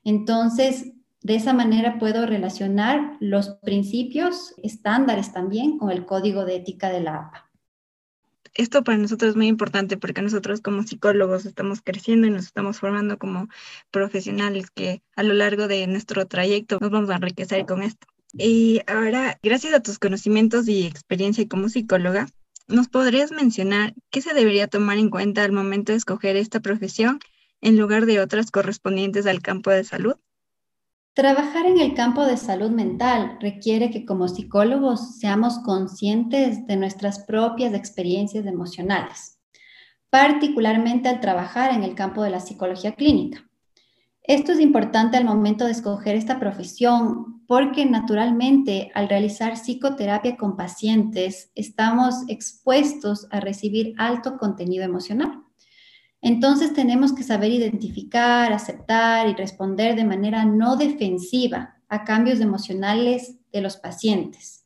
Entonces, 0.04 0.94
de 1.22 1.36
esa 1.36 1.54
manera 1.54 2.00
puedo 2.00 2.26
relacionar 2.26 3.18
los 3.20 3.50
principios 3.62 4.56
estándares 4.64 5.32
también 5.32 5.78
con 5.78 5.92
el 5.92 6.08
código 6.08 6.44
de 6.44 6.56
ética 6.56 6.90
de 6.90 7.02
la 7.02 7.18
APA 7.18 7.52
esto 8.56 8.84
para 8.84 9.00
nosotros 9.00 9.32
es 9.32 9.36
muy 9.36 9.48
importante 9.48 9.98
porque 9.98 10.22
nosotros 10.22 10.62
como 10.62 10.84
psicólogos 10.84 11.46
estamos 11.46 11.82
creciendo 11.82 12.28
y 12.28 12.30
nos 12.32 12.46
estamos 12.46 12.80
formando 12.80 13.18
como 13.18 13.48
profesionales 13.90 14.70
que 14.70 15.02
a 15.16 15.24
lo 15.24 15.34
largo 15.34 15.68
de 15.68 15.88
nuestro 15.88 16.28
trayecto 16.28 16.78
nos 16.80 16.92
vamos 16.92 17.10
a 17.10 17.16
enriquecer 17.16 17.66
con 17.66 17.82
esto. 17.82 18.06
Y 18.34 18.82
ahora, 18.86 19.40
gracias 19.42 19.74
a 19.74 19.82
tus 19.82 19.98
conocimientos 19.98 20.68
y 20.68 20.86
experiencia 20.86 21.48
como 21.48 21.68
psicóloga, 21.68 22.28
¿nos 22.68 22.88
podrías 22.88 23.32
mencionar 23.32 23.94
qué 24.10 24.22
se 24.22 24.34
debería 24.34 24.68
tomar 24.68 24.98
en 24.98 25.10
cuenta 25.10 25.44
al 25.44 25.52
momento 25.52 25.92
de 25.92 25.98
escoger 25.98 26.36
esta 26.36 26.60
profesión 26.60 27.20
en 27.62 27.78
lugar 27.78 28.06
de 28.06 28.20
otras 28.20 28.52
correspondientes 28.52 29.26
al 29.26 29.42
campo 29.42 29.70
de 29.70 29.84
salud? 29.84 30.16
Trabajar 31.16 31.68
en 31.68 31.80
el 31.80 31.94
campo 31.94 32.26
de 32.26 32.38
salud 32.38 32.72
mental 32.72 33.38
requiere 33.40 33.92
que 33.92 34.04
como 34.04 34.28
psicólogos 34.28 35.20
seamos 35.20 35.60
conscientes 35.60 36.66
de 36.66 36.76
nuestras 36.76 37.20
propias 37.26 37.76
experiencias 37.76 38.48
emocionales, 38.48 39.40
particularmente 40.10 41.10
al 41.10 41.20
trabajar 41.20 41.72
en 41.72 41.84
el 41.84 41.94
campo 41.94 42.24
de 42.24 42.32
la 42.32 42.40
psicología 42.40 42.96
clínica. 42.96 43.48
Esto 44.24 44.54
es 44.54 44.62
importante 44.62 45.18
al 45.18 45.26
momento 45.26 45.66
de 45.66 45.72
escoger 45.72 46.16
esta 46.16 46.40
profesión 46.40 47.44
porque 47.46 47.86
naturalmente 47.86 48.90
al 48.96 49.10
realizar 49.10 49.58
psicoterapia 49.58 50.38
con 50.38 50.56
pacientes 50.56 51.52
estamos 51.56 52.24
expuestos 52.30 53.28
a 53.32 53.42
recibir 53.42 53.94
alto 53.98 54.38
contenido 54.38 54.86
emocional. 54.86 55.44
Entonces 56.22 56.74
tenemos 56.74 57.12
que 57.12 57.24
saber 57.24 57.52
identificar, 57.52 58.54
aceptar 58.54 59.28
y 59.28 59.34
responder 59.34 59.98
de 59.98 60.06
manera 60.06 60.46
no 60.46 60.78
defensiva 60.78 61.82
a 61.90 62.06
cambios 62.06 62.40
emocionales 62.40 63.36
de 63.52 63.62
los 63.62 63.76
pacientes. 63.76 64.66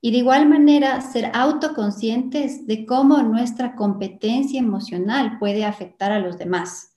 Y 0.00 0.12
de 0.12 0.18
igual 0.18 0.48
manera 0.48 1.02
ser 1.02 1.30
autoconscientes 1.34 2.66
de 2.66 2.86
cómo 2.86 3.22
nuestra 3.22 3.74
competencia 3.74 4.58
emocional 4.58 5.38
puede 5.38 5.66
afectar 5.66 6.10
a 6.10 6.20
los 6.20 6.38
demás. 6.38 6.93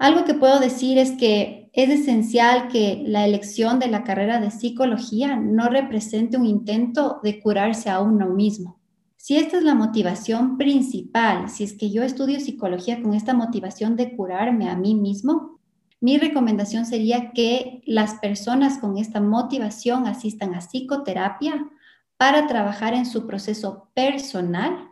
Algo 0.00 0.24
que 0.24 0.32
puedo 0.32 0.60
decir 0.60 0.96
es 0.96 1.10
que 1.10 1.68
es 1.74 1.90
esencial 1.90 2.68
que 2.68 3.04
la 3.06 3.26
elección 3.26 3.78
de 3.78 3.88
la 3.88 4.02
carrera 4.02 4.40
de 4.40 4.50
psicología 4.50 5.36
no 5.36 5.68
represente 5.68 6.38
un 6.38 6.46
intento 6.46 7.20
de 7.22 7.38
curarse 7.38 7.90
a 7.90 8.00
uno 8.00 8.30
mismo. 8.30 8.80
Si 9.18 9.36
esta 9.36 9.58
es 9.58 9.62
la 9.62 9.74
motivación 9.74 10.56
principal, 10.56 11.50
si 11.50 11.64
es 11.64 11.74
que 11.74 11.90
yo 11.90 12.02
estudio 12.02 12.40
psicología 12.40 13.02
con 13.02 13.12
esta 13.12 13.34
motivación 13.34 13.94
de 13.96 14.16
curarme 14.16 14.70
a 14.70 14.74
mí 14.74 14.94
mismo, 14.94 15.60
mi 16.00 16.16
recomendación 16.16 16.86
sería 16.86 17.32
que 17.32 17.82
las 17.84 18.14
personas 18.14 18.78
con 18.78 18.96
esta 18.96 19.20
motivación 19.20 20.06
asistan 20.06 20.54
a 20.54 20.62
psicoterapia 20.62 21.68
para 22.16 22.46
trabajar 22.46 22.94
en 22.94 23.04
su 23.04 23.26
proceso 23.26 23.90
personal 23.92 24.89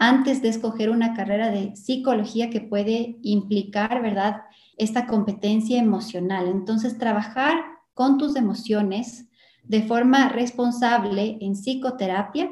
antes 0.00 0.40
de 0.42 0.48
escoger 0.48 0.90
una 0.90 1.12
carrera 1.12 1.50
de 1.50 1.74
psicología 1.74 2.50
que 2.50 2.60
puede 2.60 3.18
implicar, 3.22 4.00
¿verdad?, 4.00 4.42
esta 4.76 5.06
competencia 5.06 5.76
emocional. 5.78 6.46
Entonces, 6.46 6.98
trabajar 6.98 7.56
con 7.94 8.16
tus 8.16 8.36
emociones 8.36 9.28
de 9.64 9.82
forma 9.82 10.28
responsable 10.28 11.36
en 11.40 11.54
psicoterapia 11.54 12.48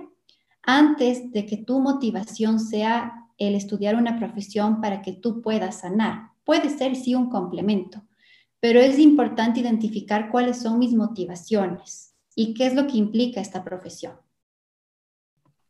antes 0.62 1.30
de 1.30 1.46
que 1.46 1.56
tu 1.56 1.78
motivación 1.78 2.58
sea 2.58 3.14
el 3.38 3.54
estudiar 3.54 3.94
una 3.94 4.18
profesión 4.18 4.80
para 4.80 5.00
que 5.00 5.12
tú 5.12 5.40
puedas 5.40 5.80
sanar. 5.80 6.32
Puede 6.44 6.68
ser 6.68 6.96
sí 6.96 7.14
un 7.14 7.30
complemento, 7.30 8.02
pero 8.58 8.80
es 8.80 8.98
importante 8.98 9.60
identificar 9.60 10.30
cuáles 10.30 10.58
son 10.58 10.80
mis 10.80 10.94
motivaciones 10.94 12.16
y 12.34 12.54
qué 12.54 12.66
es 12.66 12.74
lo 12.74 12.88
que 12.88 12.96
implica 12.96 13.40
esta 13.40 13.62
profesión. 13.62 14.14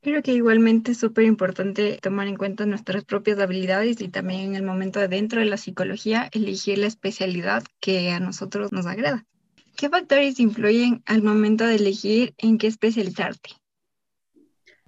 Creo 0.06 0.22
que 0.22 0.34
igualmente 0.34 0.92
es 0.92 0.98
súper 0.98 1.24
importante 1.24 1.98
tomar 2.00 2.28
en 2.28 2.36
cuenta 2.36 2.64
nuestras 2.64 3.04
propias 3.04 3.40
habilidades 3.40 4.00
y 4.00 4.06
también 4.06 4.42
en 4.42 4.54
el 4.54 4.62
momento 4.62 5.00
de 5.00 5.08
dentro 5.08 5.40
de 5.40 5.46
la 5.46 5.56
psicología 5.56 6.30
elegir 6.30 6.78
la 6.78 6.86
especialidad 6.86 7.64
que 7.80 8.12
a 8.12 8.20
nosotros 8.20 8.70
nos 8.70 8.86
agrada. 8.86 9.26
¿Qué 9.76 9.88
factores 9.88 10.38
influyen 10.38 11.02
al 11.06 11.24
momento 11.24 11.66
de 11.66 11.74
elegir 11.74 12.34
en 12.38 12.56
qué 12.56 12.68
especializarte? 12.68 13.50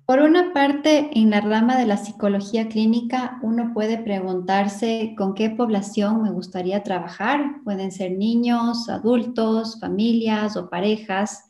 Por 0.06 0.20
una 0.20 0.52
parte, 0.52 1.10
en 1.18 1.30
la 1.30 1.40
rama 1.40 1.76
de 1.76 1.86
la 1.86 1.96
psicología 1.96 2.68
clínica, 2.68 3.40
uno 3.42 3.72
puede 3.74 3.98
preguntarse 3.98 5.16
con 5.18 5.34
qué 5.34 5.50
población 5.50 6.22
me 6.22 6.30
gustaría 6.30 6.84
trabajar. 6.84 7.56
Pueden 7.64 7.90
ser 7.90 8.12
niños, 8.12 8.88
adultos, 8.88 9.80
familias 9.80 10.56
o 10.56 10.70
parejas. 10.70 11.42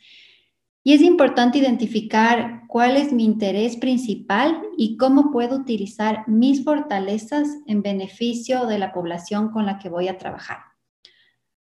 Y 0.88 0.94
es 0.94 1.02
importante 1.02 1.58
identificar 1.58 2.62
cuál 2.66 2.96
es 2.96 3.12
mi 3.12 3.22
interés 3.22 3.76
principal 3.76 4.62
y 4.78 4.96
cómo 4.96 5.30
puedo 5.30 5.56
utilizar 5.56 6.26
mis 6.26 6.64
fortalezas 6.64 7.46
en 7.66 7.82
beneficio 7.82 8.64
de 8.64 8.78
la 8.78 8.90
población 8.90 9.50
con 9.50 9.66
la 9.66 9.78
que 9.78 9.90
voy 9.90 10.08
a 10.08 10.16
trabajar. 10.16 10.60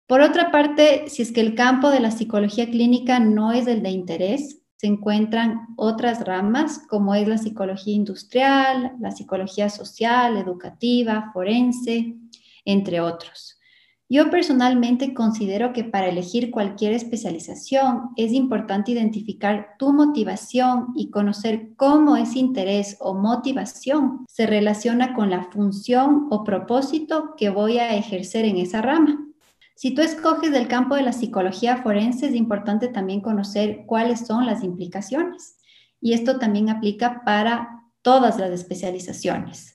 Por 0.07 0.21
otra 0.21 0.49
parte, 0.49 1.07
si 1.07 1.21
es 1.21 1.31
que 1.31 1.41
el 1.41 1.53
campo 1.53 1.91
de 1.91 1.99
la 1.99 2.09
psicología 2.09 2.65
clínica 2.65 3.19
no 3.19 3.51
es 3.51 3.67
el 3.67 3.83
de 3.83 3.91
interés, 3.91 4.63
se 4.77 4.87
encuentran 4.87 5.67
otras 5.77 6.25
ramas 6.25 6.81
como 6.89 7.13
es 7.13 7.27
la 7.27 7.37
psicología 7.37 7.93
industrial, 7.93 8.93
la 8.99 9.11
psicología 9.11 9.69
social, 9.69 10.35
educativa, 10.35 11.29
forense, 11.31 12.15
entre 12.65 13.01
otros. 13.01 13.60
Yo 14.13 14.29
personalmente 14.29 15.13
considero 15.13 15.71
que 15.71 15.85
para 15.85 16.09
elegir 16.09 16.51
cualquier 16.51 16.91
especialización 16.91 18.09
es 18.17 18.33
importante 18.33 18.91
identificar 18.91 19.75
tu 19.79 19.93
motivación 19.93 20.87
y 20.97 21.09
conocer 21.11 21.69
cómo 21.77 22.17
ese 22.17 22.39
interés 22.39 22.97
o 22.99 23.13
motivación 23.13 24.25
se 24.27 24.47
relaciona 24.47 25.13
con 25.13 25.29
la 25.29 25.45
función 25.45 26.27
o 26.29 26.43
propósito 26.43 27.35
que 27.37 27.49
voy 27.49 27.77
a 27.77 27.95
ejercer 27.95 28.43
en 28.43 28.57
esa 28.57 28.81
rama. 28.81 29.17
Si 29.75 29.95
tú 29.95 30.01
escoges 30.01 30.51
del 30.51 30.67
campo 30.67 30.95
de 30.95 31.03
la 31.03 31.13
psicología 31.13 31.77
forense, 31.77 32.27
es 32.27 32.35
importante 32.35 32.89
también 32.89 33.21
conocer 33.21 33.85
cuáles 33.85 34.27
son 34.27 34.45
las 34.45 34.61
implicaciones. 34.61 35.55
Y 36.01 36.11
esto 36.11 36.37
también 36.37 36.69
aplica 36.69 37.23
para 37.23 37.85
todas 38.01 38.37
las 38.37 38.51
especializaciones. 38.51 39.70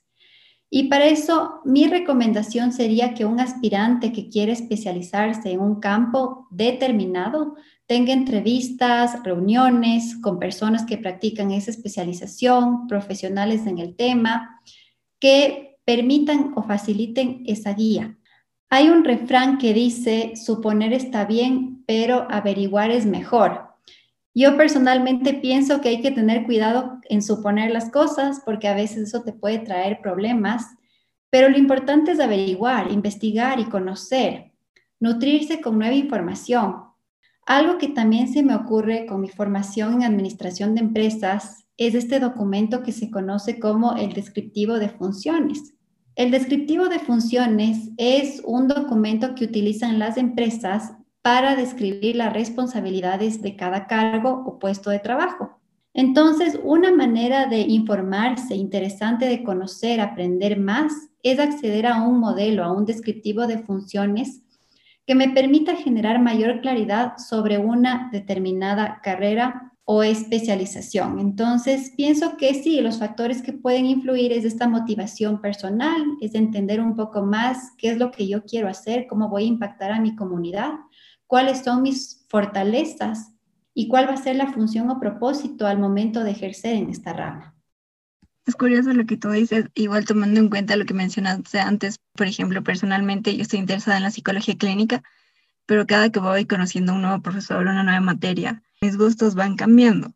Y 0.78 0.88
para 0.88 1.06
eso, 1.06 1.62
mi 1.64 1.86
recomendación 1.86 2.70
sería 2.70 3.14
que 3.14 3.24
un 3.24 3.40
aspirante 3.40 4.12
que 4.12 4.28
quiere 4.28 4.52
especializarse 4.52 5.50
en 5.52 5.60
un 5.60 5.80
campo 5.80 6.48
determinado 6.50 7.54
tenga 7.86 8.12
entrevistas, 8.12 9.22
reuniones 9.22 10.16
con 10.20 10.38
personas 10.38 10.84
que 10.84 10.98
practican 10.98 11.50
esa 11.50 11.70
especialización, 11.70 12.88
profesionales 12.88 13.66
en 13.66 13.78
el 13.78 13.96
tema, 13.96 14.60
que 15.18 15.78
permitan 15.86 16.52
o 16.56 16.62
faciliten 16.62 17.44
esa 17.46 17.72
guía. 17.72 18.18
Hay 18.68 18.90
un 18.90 19.02
refrán 19.02 19.56
que 19.56 19.72
dice, 19.72 20.34
suponer 20.36 20.92
está 20.92 21.24
bien, 21.24 21.84
pero 21.86 22.26
averiguar 22.30 22.90
es 22.90 23.06
mejor. 23.06 23.65
Yo 24.38 24.54
personalmente 24.58 25.32
pienso 25.32 25.80
que 25.80 25.88
hay 25.88 26.02
que 26.02 26.10
tener 26.10 26.44
cuidado 26.44 27.00
en 27.08 27.22
suponer 27.22 27.70
las 27.70 27.90
cosas 27.90 28.42
porque 28.44 28.68
a 28.68 28.74
veces 28.74 29.08
eso 29.08 29.22
te 29.22 29.32
puede 29.32 29.60
traer 29.60 30.02
problemas, 30.02 30.76
pero 31.30 31.48
lo 31.48 31.56
importante 31.56 32.12
es 32.12 32.20
averiguar, 32.20 32.92
investigar 32.92 33.58
y 33.60 33.64
conocer, 33.64 34.52
nutrirse 35.00 35.62
con 35.62 35.78
nueva 35.78 35.94
información. 35.94 36.82
Algo 37.46 37.78
que 37.78 37.88
también 37.88 38.30
se 38.30 38.42
me 38.42 38.54
ocurre 38.54 39.06
con 39.06 39.22
mi 39.22 39.28
formación 39.30 39.94
en 39.94 40.02
administración 40.02 40.74
de 40.74 40.82
empresas 40.82 41.64
es 41.78 41.94
este 41.94 42.20
documento 42.20 42.82
que 42.82 42.92
se 42.92 43.10
conoce 43.10 43.58
como 43.58 43.96
el 43.96 44.12
descriptivo 44.12 44.74
de 44.74 44.90
funciones. 44.90 45.72
El 46.14 46.30
descriptivo 46.30 46.90
de 46.90 46.98
funciones 46.98 47.88
es 47.96 48.42
un 48.44 48.68
documento 48.68 49.34
que 49.34 49.46
utilizan 49.46 49.98
las 49.98 50.18
empresas 50.18 50.92
para 51.26 51.56
describir 51.56 52.14
las 52.14 52.32
responsabilidades 52.32 53.42
de 53.42 53.56
cada 53.56 53.88
cargo 53.88 54.44
o 54.46 54.60
puesto 54.60 54.90
de 54.90 55.00
trabajo. 55.00 55.58
Entonces, 55.92 56.56
una 56.62 56.92
manera 56.92 57.46
de 57.46 57.62
informarse, 57.62 58.54
interesante 58.54 59.26
de 59.26 59.42
conocer, 59.42 60.00
aprender 60.00 60.56
más, 60.60 60.92
es 61.24 61.40
acceder 61.40 61.84
a 61.88 62.00
un 62.00 62.20
modelo, 62.20 62.62
a 62.62 62.70
un 62.70 62.84
descriptivo 62.84 63.48
de 63.48 63.58
funciones 63.58 64.42
que 65.04 65.16
me 65.16 65.28
permita 65.30 65.74
generar 65.74 66.22
mayor 66.22 66.60
claridad 66.60 67.14
sobre 67.18 67.58
una 67.58 68.08
determinada 68.12 69.00
carrera 69.02 69.72
o 69.84 70.04
especialización. 70.04 71.18
Entonces, 71.18 71.92
pienso 71.96 72.36
que 72.36 72.54
sí, 72.54 72.80
los 72.80 73.00
factores 73.00 73.42
que 73.42 73.52
pueden 73.52 73.86
influir 73.86 74.32
es 74.32 74.44
esta 74.44 74.68
motivación 74.68 75.40
personal, 75.40 76.04
es 76.20 76.36
entender 76.36 76.80
un 76.80 76.94
poco 76.94 77.22
más 77.22 77.72
qué 77.78 77.90
es 77.90 77.98
lo 77.98 78.12
que 78.12 78.28
yo 78.28 78.44
quiero 78.44 78.68
hacer, 78.68 79.08
cómo 79.08 79.28
voy 79.28 79.42
a 79.42 79.46
impactar 79.46 79.90
a 79.90 80.00
mi 80.00 80.14
comunidad, 80.14 80.70
cuáles 81.26 81.64
son 81.64 81.82
mis 81.82 82.24
fortalezas 82.28 83.32
y 83.74 83.88
cuál 83.88 84.08
va 84.08 84.14
a 84.14 84.16
ser 84.16 84.36
la 84.36 84.52
función 84.52 84.90
o 84.90 85.00
propósito 85.00 85.66
al 85.66 85.78
momento 85.78 86.24
de 86.24 86.30
ejercer 86.30 86.76
en 86.76 86.90
esta 86.90 87.12
rama. 87.12 87.54
Es 88.46 88.54
curioso 88.54 88.92
lo 88.92 89.04
que 89.06 89.16
tú 89.16 89.30
dices, 89.30 89.66
igual 89.74 90.04
tomando 90.04 90.38
en 90.38 90.48
cuenta 90.48 90.76
lo 90.76 90.86
que 90.86 90.94
mencionaste 90.94 91.58
antes, 91.58 91.98
por 92.14 92.28
ejemplo, 92.28 92.62
personalmente 92.62 93.36
yo 93.36 93.42
estoy 93.42 93.58
interesada 93.58 93.96
en 93.96 94.04
la 94.04 94.12
psicología 94.12 94.56
clínica, 94.56 95.02
pero 95.66 95.86
cada 95.86 96.10
que 96.10 96.20
voy 96.20 96.46
conociendo 96.46 96.94
un 96.94 97.02
nuevo 97.02 97.20
profesor, 97.20 97.62
una 97.62 97.82
nueva 97.82 98.00
materia, 98.00 98.62
mis 98.80 98.96
gustos 98.96 99.34
van 99.34 99.56
cambiando. 99.56 100.12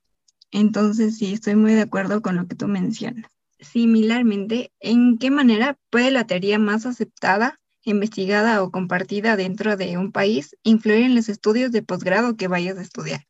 Entonces, 0.53 1.19
sí, 1.19 1.33
estoy 1.33 1.57
muy 1.57 1.75
de 1.75 1.83
acuerdo 1.83 2.23
con 2.23 2.37
lo 2.37 2.47
que 2.47 2.55
tú 2.55 2.69
mencionas. 2.69 3.31
Similarmente, 3.59 4.73
¿en 4.79 5.19
qué 5.19 5.31
manera 5.31 5.77
puede 5.91 6.13
la 6.13 6.25
teoría 6.25 6.59
más 6.59 6.87
aceptada 6.87 7.61
investigada 7.85 8.63
o 8.63 8.71
compartida 8.71 9.37
dentro 9.37 9.77
de 9.77 9.97
un 9.97 10.13
país 10.13 10.57
influir 10.63 11.05
en 11.05 11.15
los 11.15 11.29
estudios 11.29 11.73
de 11.73 11.83
posgrado 11.83 12.37
que 12.37 12.49
vayas 12.49 12.79
a 12.79 12.83
estudiar? 12.83 13.27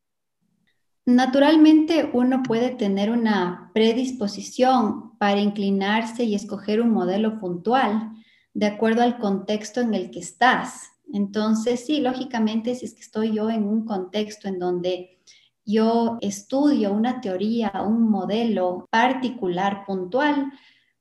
Naturalmente 1.07 2.11
uno 2.13 2.43
puede 2.43 2.71
tener 2.71 3.11
una 3.11 3.71
predisposición 3.75 5.19
para 5.19 5.41
inclinarse 5.41 6.25
y 6.25 6.35
escoger 6.35 6.81
un 6.81 6.91
modelo 6.91 7.39
puntual 7.39 8.11
de 8.55 8.67
acuerdo 8.67 9.03
al 9.03 9.19
contexto 9.19 9.81
en 9.81 9.95
el 9.95 10.11
que 10.11 10.21
estás. 10.21 10.91
Entonces, 11.13 11.85
sí, 11.87 12.01
lógicamente, 12.01 12.75
si 12.75 12.85
es 12.85 12.95
que 12.95 13.01
estoy 13.01 13.35
yo 13.35 13.51
en 13.51 13.65
un 13.65 13.85
contexto 13.85 14.49
en 14.49 14.59
donde 14.59 15.21
yo 15.65 16.19
estudio 16.21 16.93
una 16.93 17.21
teoría, 17.21 17.73
un 17.87 18.11
modelo 18.11 18.87
particular, 18.91 19.85
puntual, 19.87 20.53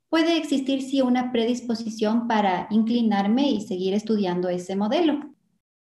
puede 0.10 0.38
existir 0.38 0.82
sí 0.82 1.02
una 1.02 1.32
predisposición 1.32 2.28
para 2.28 2.68
inclinarme 2.70 3.50
y 3.50 3.62
seguir 3.62 3.94
estudiando 3.94 4.50
ese 4.50 4.76
modelo. 4.76 5.36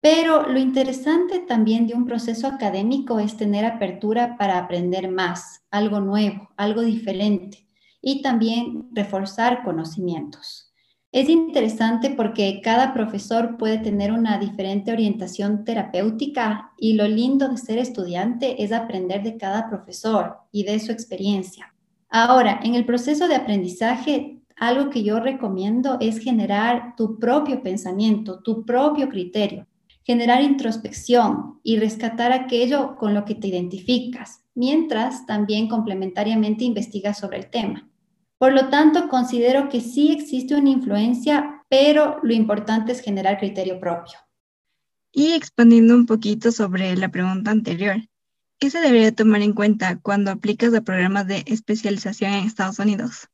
Pero 0.00 0.48
lo 0.48 0.58
interesante 0.58 1.40
también 1.40 1.86
de 1.86 1.94
un 1.94 2.06
proceso 2.06 2.46
académico 2.46 3.18
es 3.18 3.36
tener 3.36 3.64
apertura 3.64 4.36
para 4.38 4.58
aprender 4.58 5.10
más, 5.10 5.62
algo 5.70 6.00
nuevo, 6.00 6.48
algo 6.56 6.80
diferente 6.82 7.66
y 8.00 8.22
también 8.22 8.88
reforzar 8.92 9.62
conocimientos. 9.62 10.72
Es 11.12 11.28
interesante 11.28 12.10
porque 12.10 12.60
cada 12.62 12.94
profesor 12.94 13.56
puede 13.58 13.78
tener 13.78 14.12
una 14.12 14.38
diferente 14.38 14.92
orientación 14.92 15.64
terapéutica 15.64 16.72
y 16.78 16.92
lo 16.92 17.08
lindo 17.08 17.48
de 17.48 17.56
ser 17.56 17.78
estudiante 17.78 18.62
es 18.62 18.72
aprender 18.72 19.22
de 19.22 19.36
cada 19.36 19.68
profesor 19.68 20.36
y 20.52 20.62
de 20.62 20.78
su 20.78 20.92
experiencia. 20.92 21.74
Ahora, 22.10 22.58
en 22.64 22.74
el 22.74 22.84
proceso 22.84 23.28
de 23.28 23.36
aprendizaje, 23.36 24.40
algo 24.56 24.90
que 24.90 25.04
yo 25.04 25.20
recomiendo 25.20 25.96
es 26.00 26.18
generar 26.18 26.94
tu 26.96 27.20
propio 27.20 27.62
pensamiento, 27.62 28.42
tu 28.42 28.66
propio 28.66 29.08
criterio, 29.08 29.68
generar 30.02 30.42
introspección 30.42 31.60
y 31.62 31.78
rescatar 31.78 32.32
aquello 32.32 32.96
con 32.96 33.14
lo 33.14 33.24
que 33.24 33.36
te 33.36 33.46
identificas, 33.46 34.42
mientras 34.54 35.24
también 35.24 35.68
complementariamente 35.68 36.64
investigas 36.64 37.18
sobre 37.18 37.38
el 37.38 37.48
tema. 37.48 37.88
Por 38.38 38.52
lo 38.54 38.70
tanto, 38.70 39.08
considero 39.08 39.68
que 39.68 39.80
sí 39.80 40.10
existe 40.10 40.56
una 40.56 40.70
influencia, 40.70 41.64
pero 41.68 42.18
lo 42.24 42.34
importante 42.34 42.90
es 42.90 43.00
generar 43.00 43.38
criterio 43.38 43.78
propio. 43.78 44.18
Y 45.12 45.32
expandiendo 45.32 45.94
un 45.94 46.06
poquito 46.06 46.50
sobre 46.50 46.96
la 46.96 47.08
pregunta 47.08 47.52
anterior, 47.52 47.96
¿Qué 48.60 48.68
se 48.68 48.80
debería 48.80 49.10
tomar 49.10 49.40
en 49.40 49.54
cuenta 49.54 49.98
cuando 50.02 50.30
aplicas 50.30 50.74
a 50.74 50.82
programas 50.82 51.26
de 51.26 51.44
especialización 51.46 52.34
en 52.34 52.44
Estados 52.44 52.78
Unidos? 52.78 53.26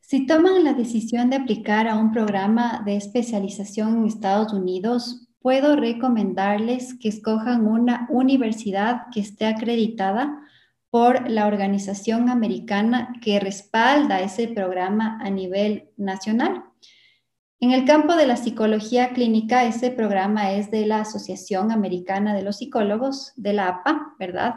Si 0.00 0.24
toman 0.24 0.64
la 0.64 0.72
decisión 0.72 1.28
de 1.28 1.36
aplicar 1.36 1.86
a 1.86 1.96
un 1.96 2.12
programa 2.12 2.82
de 2.86 2.96
especialización 2.96 3.98
en 3.98 4.06
Estados 4.06 4.54
Unidos, 4.54 5.28
puedo 5.42 5.76
recomendarles 5.76 6.94
que 6.94 7.10
escojan 7.10 7.66
una 7.66 8.06
universidad 8.08 9.02
que 9.12 9.20
esté 9.20 9.44
acreditada 9.44 10.40
por 10.88 11.28
la 11.28 11.46
organización 11.46 12.30
americana 12.30 13.12
que 13.20 13.38
respalda 13.38 14.22
ese 14.22 14.48
programa 14.48 15.18
a 15.20 15.28
nivel 15.28 15.90
nacional. 15.98 16.69
En 17.62 17.72
el 17.72 17.84
campo 17.84 18.16
de 18.16 18.26
la 18.26 18.38
psicología 18.38 19.10
clínica, 19.10 19.66
ese 19.66 19.90
programa 19.90 20.52
es 20.52 20.70
de 20.70 20.86
la 20.86 21.02
Asociación 21.02 21.70
Americana 21.70 22.34
de 22.34 22.42
los 22.42 22.56
Psicólogos, 22.56 23.34
de 23.36 23.52
la 23.52 23.68
APA, 23.68 24.14
¿verdad? 24.18 24.54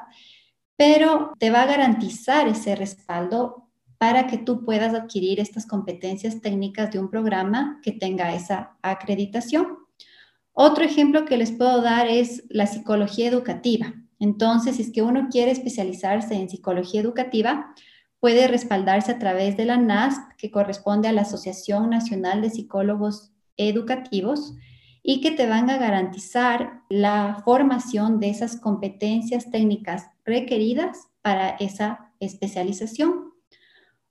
Pero 0.77 1.33
te 1.37 1.51
va 1.51 1.63
a 1.63 1.65
garantizar 1.65 2.47
ese 2.47 2.77
respaldo 2.77 3.69
para 3.97 4.25
que 4.27 4.37
tú 4.37 4.63
puedas 4.63 4.93
adquirir 4.93 5.41
estas 5.41 5.65
competencias 5.65 6.39
técnicas 6.39 6.91
de 6.91 6.99
un 6.99 7.09
programa 7.09 7.81
que 7.83 7.91
tenga 7.91 8.33
esa 8.33 8.77
acreditación. 8.81 9.79
Otro 10.53 10.85
ejemplo 10.85 11.25
que 11.25 11.35
les 11.35 11.51
puedo 11.51 11.81
dar 11.81 12.07
es 12.07 12.45
la 12.47 12.67
psicología 12.67 13.27
educativa. 13.27 13.93
Entonces, 14.17 14.77
si 14.77 14.83
es 14.83 14.91
que 14.93 15.01
uno 15.01 15.27
quiere 15.29 15.51
especializarse 15.51 16.35
en 16.35 16.47
psicología 16.47 17.01
educativa, 17.01 17.75
puede 18.23 18.47
respaldarse 18.47 19.11
a 19.11 19.19
través 19.19 19.57
de 19.57 19.65
la 19.65 19.75
NASP, 19.75 20.37
que 20.37 20.49
corresponde 20.49 21.09
a 21.09 21.11
la 21.11 21.23
Asociación 21.23 21.89
Nacional 21.89 22.41
de 22.41 22.51
Psicólogos 22.51 23.33
Educativos, 23.57 24.55
y 25.03 25.19
que 25.19 25.31
te 25.31 25.45
van 25.45 25.69
a 25.69 25.77
garantizar 25.77 26.83
la 26.87 27.41
formación 27.43 28.21
de 28.21 28.29
esas 28.29 28.55
competencias 28.55 29.51
técnicas 29.51 30.05
requeridas 30.23 31.09
para 31.21 31.49
esa 31.49 32.13
especialización. 32.21 33.33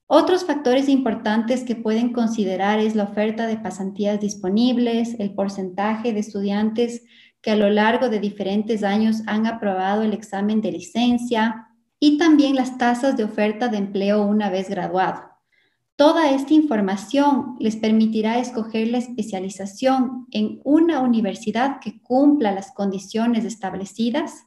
Otros 0.07 0.44
factores 0.44 0.90
importantes 0.90 1.64
que 1.64 1.75
pueden 1.75 2.12
considerar 2.12 2.81
es 2.81 2.94
la 2.94 3.05
oferta 3.05 3.46
de 3.46 3.57
pasantías 3.57 4.20
disponibles, 4.20 5.18
el 5.20 5.33
porcentaje 5.33 6.12
de 6.12 6.20
estudiantes 6.20 7.03
que 7.40 7.53
a 7.53 7.57
lo 7.57 7.70
largo 7.70 8.11
de 8.11 8.20
diferentes 8.20 8.85
años 8.85 9.22
han 9.27 9.46
aprobado 9.46 10.03
el 10.03 10.12
examen 10.12 10.61
de 10.61 10.72
licencia, 10.72 11.72
y 12.05 12.19
también 12.19 12.57
las 12.57 12.79
tasas 12.79 13.17
de 13.17 13.23
oferta 13.23 13.69
de 13.69 13.77
empleo 13.77 14.25
una 14.25 14.51
vez 14.51 14.69
graduado. 14.69 15.23
Toda 15.95 16.33
esta 16.33 16.53
información 16.53 17.55
les 17.61 17.77
permitirá 17.77 18.41
escoger 18.41 18.88
la 18.88 18.99
especialización 18.99 20.27
en 20.33 20.61
una 20.65 20.99
universidad 20.99 21.79
que 21.79 22.03
cumpla 22.03 22.51
las 22.51 22.73
condiciones 22.73 23.45
establecidas, 23.45 24.47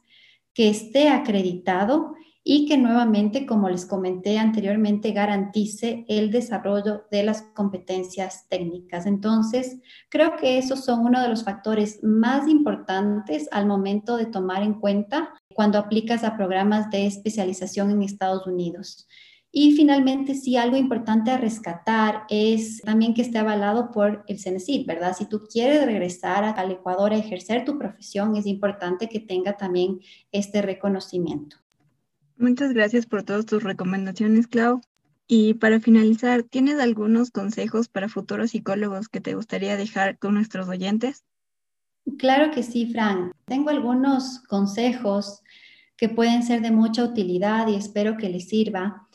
que 0.52 0.68
esté 0.68 1.08
acreditado 1.08 2.12
y 2.44 2.66
que 2.66 2.76
nuevamente, 2.76 3.46
como 3.46 3.70
les 3.70 3.86
comenté 3.86 4.36
anteriormente, 4.36 5.12
garantice 5.12 6.04
el 6.08 6.30
desarrollo 6.30 7.04
de 7.10 7.22
las 7.22 7.40
competencias 7.54 8.46
técnicas. 8.50 9.06
Entonces, 9.06 9.78
creo 10.10 10.36
que 10.36 10.58
esos 10.58 10.84
son 10.84 11.06
uno 11.06 11.22
de 11.22 11.28
los 11.30 11.42
factores 11.42 12.04
más 12.04 12.46
importantes 12.48 13.48
al 13.50 13.64
momento 13.64 14.18
de 14.18 14.26
tomar 14.26 14.62
en 14.62 14.74
cuenta 14.74 15.32
cuando 15.56 15.78
aplicas 15.78 16.22
a 16.22 16.36
programas 16.36 16.90
de 16.90 17.06
especialización 17.06 17.90
en 17.90 18.02
Estados 18.02 18.46
Unidos. 18.46 19.08
Y 19.50 19.72
finalmente, 19.74 20.34
sí, 20.34 20.58
algo 20.58 20.76
importante 20.76 21.30
a 21.30 21.38
rescatar 21.38 22.24
es 22.28 22.82
también 22.82 23.14
que 23.14 23.22
esté 23.22 23.38
avalado 23.38 23.90
por 23.90 24.22
el 24.28 24.38
CENESID, 24.38 24.86
¿verdad? 24.86 25.16
Si 25.16 25.24
tú 25.24 25.44
quieres 25.50 25.86
regresar 25.86 26.44
al 26.44 26.70
Ecuador 26.72 27.14
a 27.14 27.16
ejercer 27.16 27.64
tu 27.64 27.78
profesión, 27.78 28.36
es 28.36 28.44
importante 28.44 29.08
que 29.08 29.18
tenga 29.18 29.56
también 29.56 30.00
este 30.30 30.60
reconocimiento. 30.60 31.56
Muchas 32.36 32.74
gracias 32.74 33.06
por 33.06 33.22
todas 33.22 33.46
tus 33.46 33.62
recomendaciones, 33.62 34.46
Clau. 34.46 34.82
Y 35.26 35.54
para 35.54 35.80
finalizar, 35.80 36.42
¿tienes 36.42 36.78
algunos 36.78 37.30
consejos 37.30 37.88
para 37.88 38.10
futuros 38.10 38.50
psicólogos 38.50 39.08
que 39.08 39.22
te 39.22 39.34
gustaría 39.34 39.78
dejar 39.78 40.18
con 40.18 40.34
nuestros 40.34 40.68
oyentes? 40.68 41.24
Claro 42.18 42.50
que 42.50 42.62
sí, 42.62 42.86
Fran. 42.86 43.32
Tengo 43.46 43.70
algunos 43.70 44.40
consejos 44.40 45.42
que 45.96 46.08
pueden 46.08 46.42
ser 46.42 46.62
de 46.62 46.70
mucha 46.70 47.04
utilidad 47.04 47.68
y 47.68 47.74
espero 47.74 48.16
que 48.16 48.28
les 48.28 48.48
sirva. 48.48 49.08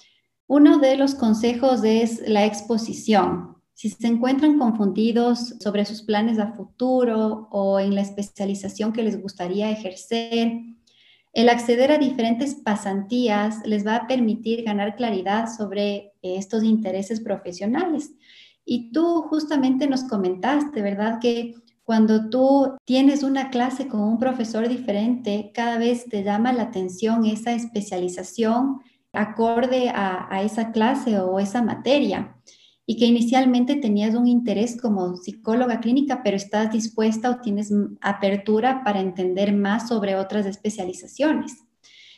Uno 0.47 0.80
de 0.80 0.97
los 0.97 1.15
consejos 1.15 1.84
es 1.84 2.21
la 2.27 2.45
exposición. 2.45 3.56
Si 3.73 3.89
se 3.89 4.08
encuentran 4.08 4.60
confundidos 4.60 5.56
sobre 5.60 5.86
sus 5.86 6.04
planes 6.04 6.38
a 6.38 6.54
futuro 6.54 7.47
o 7.51 7.80
en 7.80 7.95
la 7.95 8.01
especialización 8.01 8.93
que 8.93 9.04
les 9.04 9.19
gustaría 9.21 9.71
ejercer, 9.71 10.51
el 11.34 11.49
acceder 11.49 11.91
a 11.91 11.97
diferentes 11.97 12.56
pasantías 12.56 13.65
les 13.65 13.88
va 13.88 13.95
a 13.95 14.08
permitir 14.08 14.63
ganar 14.63 14.97
claridad 14.97 15.47
sobre 15.47 16.12
estos 16.21 16.63
intereses 16.63 17.21
profesionales. 17.21 18.12
Y 18.65 18.91
tú 18.91 19.23
justamente 19.30 19.88
nos 19.88 20.04
comentaste, 20.04 20.82
¿verdad? 20.82 21.19
Que 21.19 21.56
cuando 21.84 22.30
tú 22.30 22.76
tienes 22.86 23.24
una 23.24 23.50
clase 23.50 23.88
con 23.88 24.02
un 24.02 24.20
profesor 24.20 24.70
diferente, 24.70 25.52
cada 25.54 25.78
vez 25.78 26.06
te 26.06 26.24
llama 26.24 26.54
la 26.54 26.63
atención 26.63 27.26
esa 27.26 27.54
especialización 27.54 28.82
acorde 29.13 29.89
a, 29.89 30.41
esa 30.44 30.72
clase 30.72 31.20
o 31.20 31.39
esa 31.39 31.62
materia 31.62 32.38
y 32.86 32.98
que 32.98 33.06
inicialmente 33.06 33.76
tenías 33.76 34.15
un 34.15 34.28
interés 34.28 34.80
como 34.80 35.15
psicóloga 35.15 35.80
clínica, 35.80 36.24
pero 36.24 36.38
estás 36.38 36.72
dispuesta 36.72 37.30
o 37.30 37.41
tienes 37.41 37.72
apertura 38.02 38.84
para 38.84 39.00
entender 39.00 39.54
más 39.54 39.88
sobre 39.88 40.15
otras 40.15 40.46
especializaciones. 40.46 41.58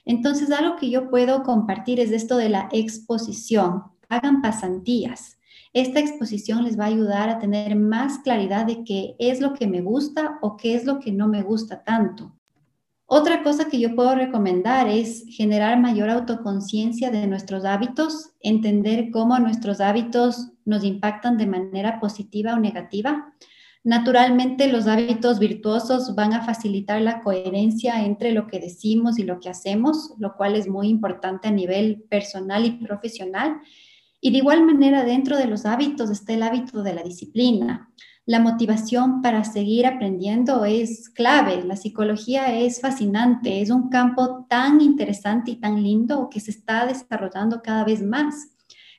Entonces, 0.06 0.52
algo 0.52 0.76
que 0.76 0.90
yo 0.90 1.10
puedo 1.10 1.44
compartir 1.44 2.00
es 2.00 2.12
esto 2.12 2.38
de 2.38 2.50
la 2.50 2.70
exposición. 2.72 3.84
Hagan 4.10 4.42
pasantías. 4.42 5.38
Esta 5.74 6.00
exposición 6.00 6.64
les 6.64 6.80
va 6.80 6.84
a 6.84 6.88
ayudar 6.88 7.30
a 7.30 7.40
tener 7.40 7.76
más 7.76 8.20
claridad 8.20 8.68
de 8.68 8.84
qué 8.84 9.16
es 9.18 9.42
lo 9.42 9.54
que 9.54 9.66
me 9.66 9.82
gusta 9.82 10.38
o 10.42 10.56
qué 10.56 10.76
es 10.76 10.86
lo 10.86 11.00
que 11.00 11.12
no 11.12 11.28
me 11.28 11.42
gusta 11.42 11.84
tanto. 11.84 12.38
Otra 13.06 13.44
cosa 13.44 13.68
que 13.68 13.80
yo 13.80 13.96
puedo 13.96 14.16
recomendar 14.16 14.88
es 14.88 15.26
generar 15.28 15.80
mayor 15.80 16.10
autoconciencia 16.10 17.12
de 17.12 17.28
nuestros 17.28 17.66
hábitos, 17.66 18.32
entender 18.40 19.12
cómo 19.12 19.38
nuestros 19.40 19.82
hábitos 19.82 20.52
nos 20.64 20.84
impactan 20.84 21.38
de 21.38 21.48
manera 21.48 22.00
positiva 22.00 22.54
o 22.54 22.60
negativa. 22.60 23.34
Naturalmente, 23.84 24.72
los 24.72 24.88
hábitos 24.88 25.40
virtuosos 25.40 26.16
van 26.16 26.34
a 26.34 26.46
facilitar 26.46 27.02
la 27.02 27.22
coherencia 27.22 28.06
entre 28.06 28.32
lo 28.32 28.48
que 28.48 28.60
decimos 28.60 29.20
y 29.20 29.24
lo 29.24 29.40
que 29.40 29.50
hacemos, 29.50 30.14
lo 30.18 30.36
cual 30.38 30.56
es 30.56 30.70
muy 30.70 30.88
importante 30.88 31.50
a 31.50 31.52
nivel 31.52 32.04
personal 32.10 32.66
y 32.66 32.72
profesional. 32.72 33.58
Y 34.26 34.32
de 34.32 34.38
igual 34.38 34.64
manera, 34.64 35.04
dentro 35.04 35.36
de 35.38 35.48
los 35.48 35.66
hábitos 35.66 36.10
está 36.10 36.32
el 36.32 36.44
hábito 36.44 36.82
de 36.82 36.94
la 36.94 37.04
disciplina. 37.04 37.92
La 38.26 38.40
motivación 38.40 39.22
para 39.22 39.44
seguir 39.44 39.86
aprendiendo 39.86 40.64
es 40.64 41.10
clave. 41.10 41.62
La 41.66 41.76
psicología 41.76 42.58
es 42.58 42.80
fascinante, 42.80 43.62
es 43.62 43.70
un 43.70 43.90
campo 43.90 44.46
tan 44.48 44.80
interesante 44.80 45.52
y 45.52 45.56
tan 45.58 45.84
lindo 45.84 46.30
que 46.32 46.40
se 46.40 46.52
está 46.52 46.86
desarrollando 46.86 47.62
cada 47.62 47.84
vez 47.84 48.02
más, 48.02 48.56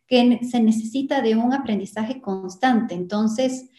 que 0.06 0.40
se 0.44 0.60
necesita 0.60 1.22
de 1.22 1.37
un 1.37 1.54
aprendizaje 1.54 2.20
constante. 2.20 2.94
Entonces, 2.94 3.70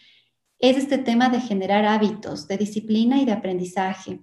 es 0.58 0.76
este 0.76 0.98
tema 0.98 1.28
de 1.28 1.40
generar 1.40 1.84
hábitos, 1.84 2.48
de 2.48 2.56
disciplina 2.56 3.22
y 3.22 3.24
de 3.24 3.32
aprendizaje. 3.32 4.18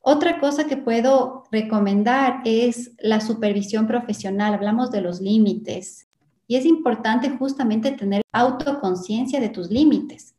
Otra 0.00 0.40
cosa 0.40 0.66
que 0.66 0.76
puedo 0.76 1.44
recomendar 1.52 2.40
es 2.44 2.96
la 2.98 3.20
supervisión 3.20 3.86
profesional. 3.86 4.54
Hablamos 4.54 4.90
de 4.90 5.02
los 5.02 5.20
límites. 5.20 6.07
Y 6.48 6.56
es 6.56 6.64
importante 6.64 7.30
justamente 7.30 7.92
tener 7.92 8.22
autoconciencia 8.32 9.38
de 9.38 9.50
tus 9.50 9.70
límites 9.70 10.34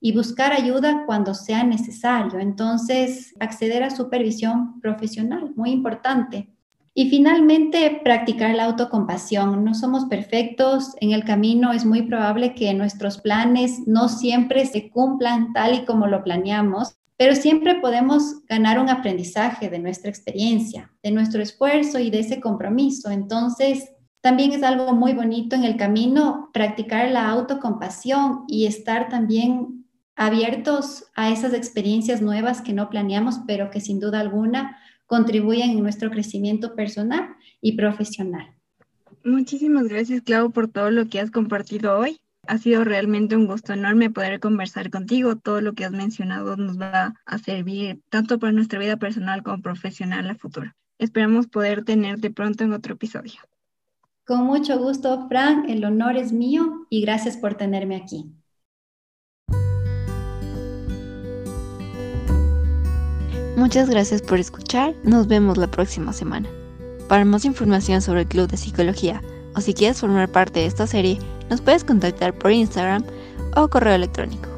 y 0.00 0.12
buscar 0.12 0.52
ayuda 0.52 1.04
cuando 1.06 1.34
sea 1.34 1.64
necesario. 1.64 2.38
Entonces, 2.38 3.34
acceder 3.40 3.82
a 3.82 3.90
supervisión 3.90 4.80
profesional, 4.80 5.52
muy 5.56 5.70
importante. 5.70 6.50
Y 6.92 7.10
finalmente, 7.10 8.00
practicar 8.04 8.54
la 8.54 8.64
autocompasión. 8.66 9.64
No 9.64 9.74
somos 9.74 10.04
perfectos, 10.04 10.94
en 11.00 11.12
el 11.12 11.24
camino 11.24 11.72
es 11.72 11.84
muy 11.84 12.02
probable 12.02 12.54
que 12.54 12.72
nuestros 12.74 13.18
planes 13.18 13.86
no 13.86 14.08
siempre 14.08 14.64
se 14.66 14.90
cumplan 14.90 15.52
tal 15.52 15.74
y 15.74 15.84
como 15.84 16.06
lo 16.06 16.22
planeamos, 16.22 16.96
pero 17.16 17.34
siempre 17.34 17.76
podemos 17.76 18.44
ganar 18.46 18.78
un 18.78 18.90
aprendizaje 18.90 19.70
de 19.70 19.78
nuestra 19.78 20.10
experiencia, 20.10 20.90
de 21.02 21.10
nuestro 21.10 21.42
esfuerzo 21.42 21.98
y 21.98 22.10
de 22.10 22.20
ese 22.20 22.40
compromiso. 22.40 23.10
Entonces, 23.10 23.90
también 24.26 24.50
es 24.50 24.64
algo 24.64 24.92
muy 24.92 25.12
bonito 25.12 25.54
en 25.54 25.62
el 25.62 25.76
camino 25.76 26.50
practicar 26.52 27.08
la 27.12 27.28
autocompasión 27.28 28.42
y 28.48 28.66
estar 28.66 29.08
también 29.08 29.86
abiertos 30.16 31.04
a 31.14 31.30
esas 31.30 31.54
experiencias 31.54 32.20
nuevas 32.22 32.60
que 32.60 32.72
no 32.72 32.90
planeamos, 32.90 33.38
pero 33.46 33.70
que 33.70 33.80
sin 33.80 34.00
duda 34.00 34.18
alguna 34.18 34.78
contribuyen 35.06 35.70
en 35.70 35.80
nuestro 35.80 36.10
crecimiento 36.10 36.74
personal 36.74 37.36
y 37.60 37.76
profesional. 37.76 38.48
Muchísimas 39.24 39.86
gracias, 39.86 40.22
Clau, 40.22 40.50
por 40.50 40.66
todo 40.66 40.90
lo 40.90 41.06
que 41.06 41.20
has 41.20 41.30
compartido 41.30 41.96
hoy. 41.96 42.18
Ha 42.48 42.58
sido 42.58 42.82
realmente 42.82 43.36
un 43.36 43.46
gusto 43.46 43.74
enorme 43.74 44.10
poder 44.10 44.40
conversar 44.40 44.90
contigo. 44.90 45.36
Todo 45.36 45.60
lo 45.60 45.74
que 45.74 45.84
has 45.84 45.92
mencionado 45.92 46.56
nos 46.56 46.80
va 46.80 47.14
a 47.26 47.38
servir 47.38 48.00
tanto 48.10 48.40
para 48.40 48.50
nuestra 48.50 48.80
vida 48.80 48.96
personal 48.96 49.44
como 49.44 49.62
profesional 49.62 50.28
a 50.28 50.34
futuro. 50.34 50.72
Esperamos 50.98 51.46
poder 51.46 51.84
tenerte 51.84 52.32
pronto 52.32 52.64
en 52.64 52.72
otro 52.72 52.94
episodio. 52.94 53.34
Con 54.26 54.44
mucho 54.44 54.78
gusto, 54.80 55.28
Fran. 55.28 55.70
El 55.70 55.84
honor 55.84 56.16
es 56.16 56.32
mío 56.32 56.86
y 56.90 57.00
gracias 57.02 57.36
por 57.36 57.54
tenerme 57.54 57.94
aquí. 57.94 58.32
Muchas 63.56 63.88
gracias 63.88 64.20
por 64.22 64.38
escuchar, 64.38 64.94
nos 65.04 65.28
vemos 65.28 65.56
la 65.56 65.68
próxima 65.68 66.12
semana. 66.12 66.48
Para 67.08 67.24
más 67.24 67.44
información 67.44 68.02
sobre 68.02 68.22
el 68.22 68.26
Club 68.26 68.48
de 68.48 68.56
Psicología 68.56 69.22
o 69.54 69.60
si 69.60 69.74
quieres 69.74 70.00
formar 70.00 70.28
parte 70.30 70.60
de 70.60 70.66
esta 70.66 70.86
serie, 70.86 71.18
nos 71.48 71.60
puedes 71.60 71.84
contactar 71.84 72.34
por 72.36 72.50
Instagram 72.50 73.04
o 73.54 73.68
correo 73.68 73.94
electrónico. 73.94 74.48